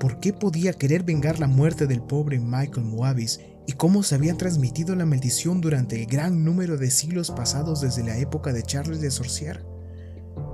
¿Por 0.00 0.20
qué 0.20 0.32
podía 0.32 0.72
querer 0.72 1.02
vengar 1.02 1.38
la 1.38 1.46
muerte 1.46 1.86
del 1.86 2.02
pobre 2.02 2.38
Michael 2.38 2.86
Moabis 2.86 3.40
y 3.66 3.72
cómo 3.72 4.02
se 4.02 4.14
había 4.14 4.36
transmitido 4.36 4.94
la 4.94 5.06
maldición 5.06 5.60
durante 5.60 6.00
el 6.00 6.06
gran 6.06 6.44
número 6.44 6.76
de 6.76 6.90
siglos 6.90 7.30
pasados 7.30 7.80
desde 7.80 8.02
la 8.02 8.18
época 8.18 8.52
de 8.52 8.62
Charles 8.62 9.00
de 9.00 9.10
Sorcier? 9.10 9.64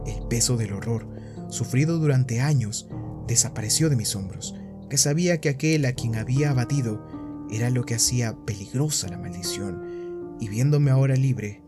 El 0.07 0.27
peso 0.29 0.57
del 0.57 0.73
horror, 0.73 1.09
sufrido 1.49 1.99
durante 1.99 2.41
años, 2.41 2.89
desapareció 3.27 3.89
de 3.91 3.97
mis 3.97 4.15
hombros, 4.15 4.55
que 4.89 4.99
sabía 4.99 5.41
que 5.41 5.49
aquel 5.49 5.85
a 5.85 5.93
quien 5.93 6.17
había 6.17 6.51
abatido 6.51 7.05
era 7.51 7.71
lo 7.71 7.85
que 7.85 7.95
hacía 7.95 8.37
peligrosa 8.45 9.09
la 9.09 9.19
maldición, 9.19 10.37
y 10.41 10.49
viéndome 10.49 10.91
ahora 10.91 11.17
libre, 11.17 11.60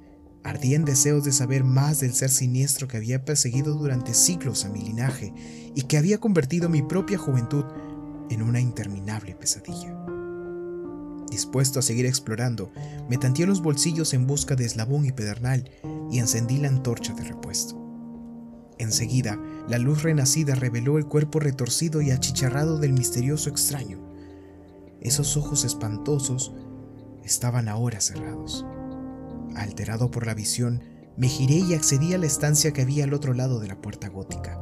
ardía 0.45 0.77
en 0.77 0.85
deseos 0.85 1.25
de 1.25 1.33
saber 1.33 1.65
más 1.65 2.01
del 2.01 2.15
ser 2.15 2.31
siniestro 2.31 2.89
que 2.89 2.97
había 2.97 3.25
perseguido 3.25 3.75
durante 3.75 4.15
siglos 4.15 4.65
a 4.65 4.69
mi 4.69 4.83
linaje 4.83 5.33
y 5.75 5.83
que 5.83 5.99
había 5.99 6.19
convertido 6.19 6.69
mi 6.69 6.83
propia 6.83 7.19
juventud 7.19 7.65
en 8.31 8.43
una 8.43 8.61
interminable 8.61 9.35
pesadilla. 9.35 9.97
Dispuesto 11.31 11.79
a 11.79 11.83
seguir 11.83 12.07
explorando, 12.07 12.71
me 13.09 13.17
tanteé 13.17 13.47
los 13.47 13.63
bolsillos 13.63 14.13
en 14.13 14.27
busca 14.27 14.55
de 14.55 14.67
eslabón 14.67 15.07
y 15.07 15.13
pedernal 15.13 15.71
y 16.11 16.19
encendí 16.19 16.59
la 16.59 16.69
antorcha 16.69 17.15
de 17.15 17.25
repuesto. 17.25 17.79
Enseguida, 18.79 19.39
la 19.69 19.79
luz 19.79 20.03
renacida 20.03 20.55
reveló 20.55 20.99
el 20.99 21.07
cuerpo 21.07 21.41
retorcido 21.41 22.03
y 22.03 22.11
achicharrado 22.11 22.79
del 22.79 22.93
misterioso 22.93 23.49
extraño. 23.49 23.99
Esos 25.01 25.37
ojos 25.37 25.65
espantosos 25.65 26.53
estaban 27.25 27.69
ahora 27.69 28.01
cerrados. 28.01 28.67
Alterado 29.57 30.11
por 30.11 30.27
la 30.27 30.35
visión, 30.35 30.83
me 31.17 31.29
giré 31.29 31.57
y 31.57 31.75
accedí 31.75 32.15
a 32.15 32.19
la 32.19 32.27
estancia 32.27 32.73
que 32.73 32.83
había 32.83 33.05
al 33.05 33.13
otro 33.13 33.35
lado 33.35 33.61
de 33.61 33.69
la 33.69 33.81
puerta 33.81 34.09
gótica. 34.09 34.59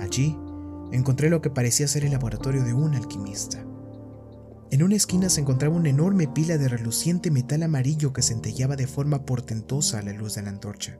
Allí 0.00 0.36
encontré 0.92 1.28
lo 1.30 1.42
que 1.42 1.50
parecía 1.50 1.88
ser 1.88 2.04
el 2.04 2.12
laboratorio 2.12 2.64
de 2.64 2.72
un 2.72 2.94
alquimista. 2.94 3.64
En 4.70 4.82
una 4.82 4.96
esquina 4.96 5.28
se 5.28 5.40
encontraba 5.40 5.76
una 5.76 5.90
enorme 5.90 6.28
pila 6.28 6.58
de 6.58 6.68
reluciente 6.68 7.30
metal 7.30 7.62
amarillo 7.62 8.12
que 8.12 8.22
centellaba 8.22 8.76
de 8.76 8.86
forma 8.86 9.24
portentosa 9.24 9.98
a 9.98 10.02
la 10.02 10.12
luz 10.12 10.34
de 10.34 10.42
la 10.42 10.48
antorcha. 10.48 10.98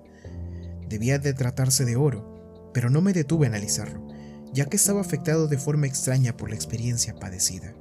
Debía 0.89 1.19
de 1.19 1.33
tratarse 1.33 1.85
de 1.85 1.97
oro, 1.97 2.71
pero 2.73 2.91
no 2.91 3.01
me 3.01 3.13
detuve 3.13 3.47
a 3.47 3.49
analizarlo, 3.49 4.07
ya 4.53 4.67
que 4.67 4.77
estaba 4.77 5.01
afectado 5.01 5.49
de 5.49 5.59
forma 5.59 5.87
extraña 5.87 6.37
por 6.37 6.51
la 6.51 6.55
experiencia 6.55 7.17
padecida. 7.17 7.75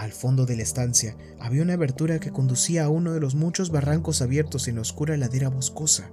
Al 0.00 0.12
fondo 0.12 0.46
de 0.46 0.56
la 0.56 0.62
estancia 0.62 1.14
había 1.38 1.60
una 1.60 1.74
abertura 1.74 2.20
que 2.20 2.30
conducía 2.30 2.84
a 2.84 2.88
uno 2.88 3.12
de 3.12 3.20
los 3.20 3.34
muchos 3.34 3.70
barrancos 3.70 4.22
abiertos 4.22 4.66
en 4.66 4.76
la 4.76 4.80
oscura 4.80 5.14
ladera 5.18 5.50
boscosa. 5.50 6.10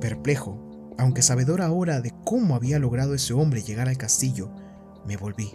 Perplejo, 0.00 0.94
aunque 0.96 1.20
sabedor 1.20 1.60
ahora 1.60 2.00
de 2.00 2.14
cómo 2.24 2.54
había 2.54 2.78
logrado 2.78 3.12
ese 3.12 3.34
hombre 3.34 3.60
llegar 3.60 3.90
al 3.90 3.98
castillo, 3.98 4.50
me 5.04 5.18
volví. 5.18 5.50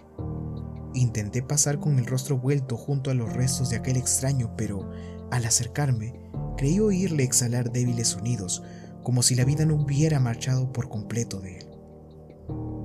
Intenté 0.94 1.42
pasar 1.42 1.80
con 1.80 1.98
el 1.98 2.06
rostro 2.06 2.38
vuelto 2.38 2.76
junto 2.76 3.10
a 3.10 3.14
los 3.14 3.32
restos 3.32 3.70
de 3.70 3.76
aquel 3.78 3.96
extraño, 3.96 4.54
pero 4.56 4.88
al 5.32 5.46
acercarme, 5.46 6.30
creí 6.56 6.78
oírle 6.78 7.24
exhalar 7.24 7.72
débiles 7.72 8.06
sonidos, 8.06 8.62
como 9.02 9.24
si 9.24 9.34
la 9.34 9.44
vida 9.44 9.66
no 9.66 9.74
hubiera 9.74 10.20
marchado 10.20 10.72
por 10.72 10.88
completo 10.88 11.40
de 11.40 11.58
él. 11.58 11.65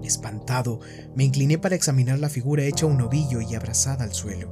Espantado, 0.03 0.79
me 1.15 1.23
incliné 1.23 1.57
para 1.57 1.75
examinar 1.75 2.19
la 2.19 2.29
figura 2.29 2.63
hecha 2.63 2.85
un 2.85 3.01
ovillo 3.01 3.41
y 3.41 3.55
abrazada 3.55 4.03
al 4.03 4.13
suelo. 4.13 4.49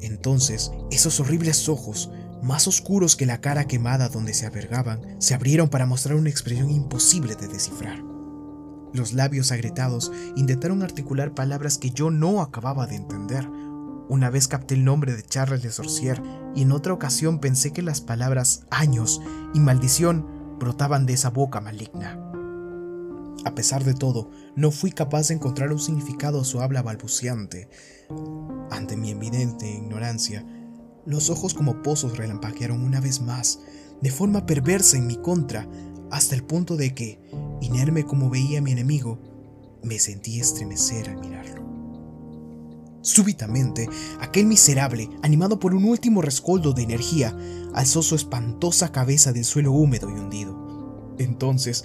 Entonces, 0.00 0.72
esos 0.90 1.20
horribles 1.20 1.68
ojos, 1.68 2.10
más 2.42 2.66
oscuros 2.66 3.14
que 3.14 3.26
la 3.26 3.40
cara 3.40 3.66
quemada 3.66 4.08
donde 4.08 4.34
se 4.34 4.46
albergaban, 4.46 5.16
se 5.20 5.34
abrieron 5.34 5.68
para 5.68 5.86
mostrar 5.86 6.16
una 6.16 6.30
expresión 6.30 6.70
imposible 6.70 7.36
de 7.36 7.48
descifrar. 7.48 8.02
Los 8.92 9.12
labios 9.12 9.52
agrietados 9.52 10.12
intentaron 10.36 10.82
articular 10.82 11.34
palabras 11.34 11.78
que 11.78 11.90
yo 11.90 12.10
no 12.10 12.42
acababa 12.42 12.86
de 12.86 12.96
entender. 12.96 13.48
Una 14.08 14.28
vez 14.28 14.48
capté 14.48 14.74
el 14.74 14.84
nombre 14.84 15.14
de 15.14 15.22
Charles 15.22 15.62
de 15.62 15.70
Sorcier 15.70 16.20
y 16.54 16.62
en 16.62 16.72
otra 16.72 16.92
ocasión 16.92 17.38
pensé 17.38 17.72
que 17.72 17.80
las 17.80 18.00
palabras 18.00 18.66
años 18.70 19.22
y 19.54 19.60
maldición 19.60 20.26
brotaban 20.58 21.06
de 21.06 21.14
esa 21.14 21.30
boca 21.30 21.60
maligna. 21.60 22.31
A 23.44 23.54
pesar 23.54 23.84
de 23.84 23.94
todo, 23.94 24.30
no 24.54 24.70
fui 24.70 24.92
capaz 24.92 25.28
de 25.28 25.34
encontrar 25.34 25.72
un 25.72 25.78
significado 25.78 26.40
a 26.40 26.44
su 26.44 26.60
habla 26.60 26.82
balbuceante. 26.82 27.68
Ante 28.70 28.96
mi 28.96 29.10
evidente 29.10 29.68
ignorancia, 29.68 30.46
los 31.06 31.30
ojos 31.30 31.54
como 31.54 31.82
pozos 31.82 32.16
relampaguearon 32.16 32.82
una 32.84 33.00
vez 33.00 33.20
más, 33.20 33.60
de 34.00 34.10
forma 34.10 34.46
perversa 34.46 34.96
en 34.96 35.06
mi 35.06 35.16
contra, 35.16 35.68
hasta 36.10 36.34
el 36.34 36.44
punto 36.44 36.76
de 36.76 36.94
que, 36.94 37.20
inerme 37.60 38.04
como 38.04 38.30
veía 38.30 38.58
a 38.58 38.62
mi 38.62 38.72
enemigo, 38.72 39.18
me 39.82 39.98
sentí 39.98 40.38
estremecer 40.38 41.08
al 41.08 41.18
mirarlo. 41.18 41.62
Súbitamente, 43.00 43.88
aquel 44.20 44.46
miserable, 44.46 45.10
animado 45.22 45.58
por 45.58 45.74
un 45.74 45.84
último 45.84 46.22
rescoldo 46.22 46.72
de 46.72 46.82
energía, 46.82 47.36
alzó 47.74 48.00
su 48.02 48.14
espantosa 48.14 48.92
cabeza 48.92 49.32
del 49.32 49.44
suelo 49.44 49.72
húmedo 49.72 50.08
y 50.08 50.12
hundido. 50.12 51.14
Entonces, 51.18 51.84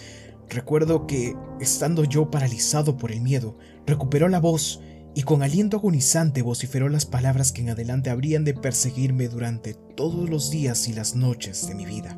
Recuerdo 0.49 1.07
que, 1.07 1.36
estando 1.60 2.03
yo 2.03 2.31
paralizado 2.31 2.97
por 2.97 3.12
el 3.12 3.21
miedo, 3.21 3.57
recuperó 3.86 4.29
la 4.29 4.39
voz 4.39 4.81
y 5.13 5.23
con 5.23 5.41
aliento 5.41 5.77
agonizante 5.77 6.41
vociferó 6.41 6.89
las 6.89 7.05
palabras 7.05 7.51
que 7.51 7.62
en 7.62 7.69
adelante 7.69 8.10
habrían 8.10 8.43
de 8.43 8.53
perseguirme 8.53 9.27
durante 9.27 9.73
todos 9.73 10.29
los 10.29 10.51
días 10.51 10.88
y 10.88 10.93
las 10.93 11.15
noches 11.15 11.67
de 11.67 11.75
mi 11.75 11.86
vida. 11.86 12.17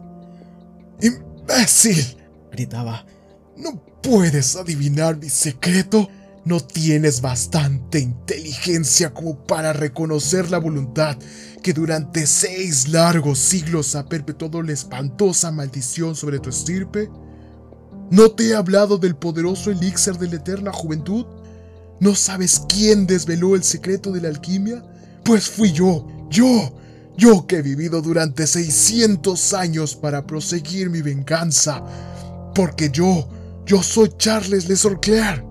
¡Imbécil! 1.02 2.18
gritaba. 2.52 3.06
¿No 3.58 3.82
puedes 4.02 4.56
adivinar 4.56 5.18
mi 5.18 5.30
secreto? 5.30 6.10
¿No 6.46 6.60
tienes 6.60 7.22
bastante 7.22 8.00
inteligencia 8.00 9.14
como 9.14 9.46
para 9.46 9.74
reconocer 9.74 10.50
la 10.52 10.58
voluntad 10.58 11.18
que 11.62 11.74
durante 11.74 12.26
seis 12.28 12.88
largos 12.90 13.40
siglos 13.40 13.96
ha 13.96 14.06
perpetuado 14.06 14.62
la 14.62 14.74
espantosa 14.74 15.52
maldición 15.52 16.16
sobre 16.16 16.40
tu 16.40 16.50
estirpe? 16.50 17.10
¿No 18.12 18.32
te 18.32 18.50
he 18.50 18.56
hablado 18.56 18.98
del 18.98 19.16
poderoso 19.16 19.70
elixir 19.70 20.18
de 20.18 20.30
la 20.30 20.38
eterna 20.38 20.72
juventud? 20.72 21.26
¿No 22.00 22.16
sabes 22.16 22.64
quién 22.68 23.06
desveló 23.06 23.56
el 23.56 23.64
secreto 23.64 24.12
de 24.12 24.22
la 24.22 24.30
alquimia? 24.30 24.84
Pues 25.24 25.48
fui 25.48 25.72
yo, 25.72 26.08
yo, 26.30 26.74
yo 27.18 27.46
que 27.46 27.58
he 27.58 27.62
vivido 27.62 28.02
durante 28.02 28.48
600 28.48 29.54
años 29.54 29.96
para 29.96 30.26
proseguir 30.26 30.90
mi 30.90 31.02
venganza. 31.04 31.84
Porque 32.56 32.90
yo, 32.90 33.30
yo 33.66 33.84
soy 33.84 34.10
Charles 34.18 34.68
Le 34.68 34.76
Sorclair. 34.76 35.49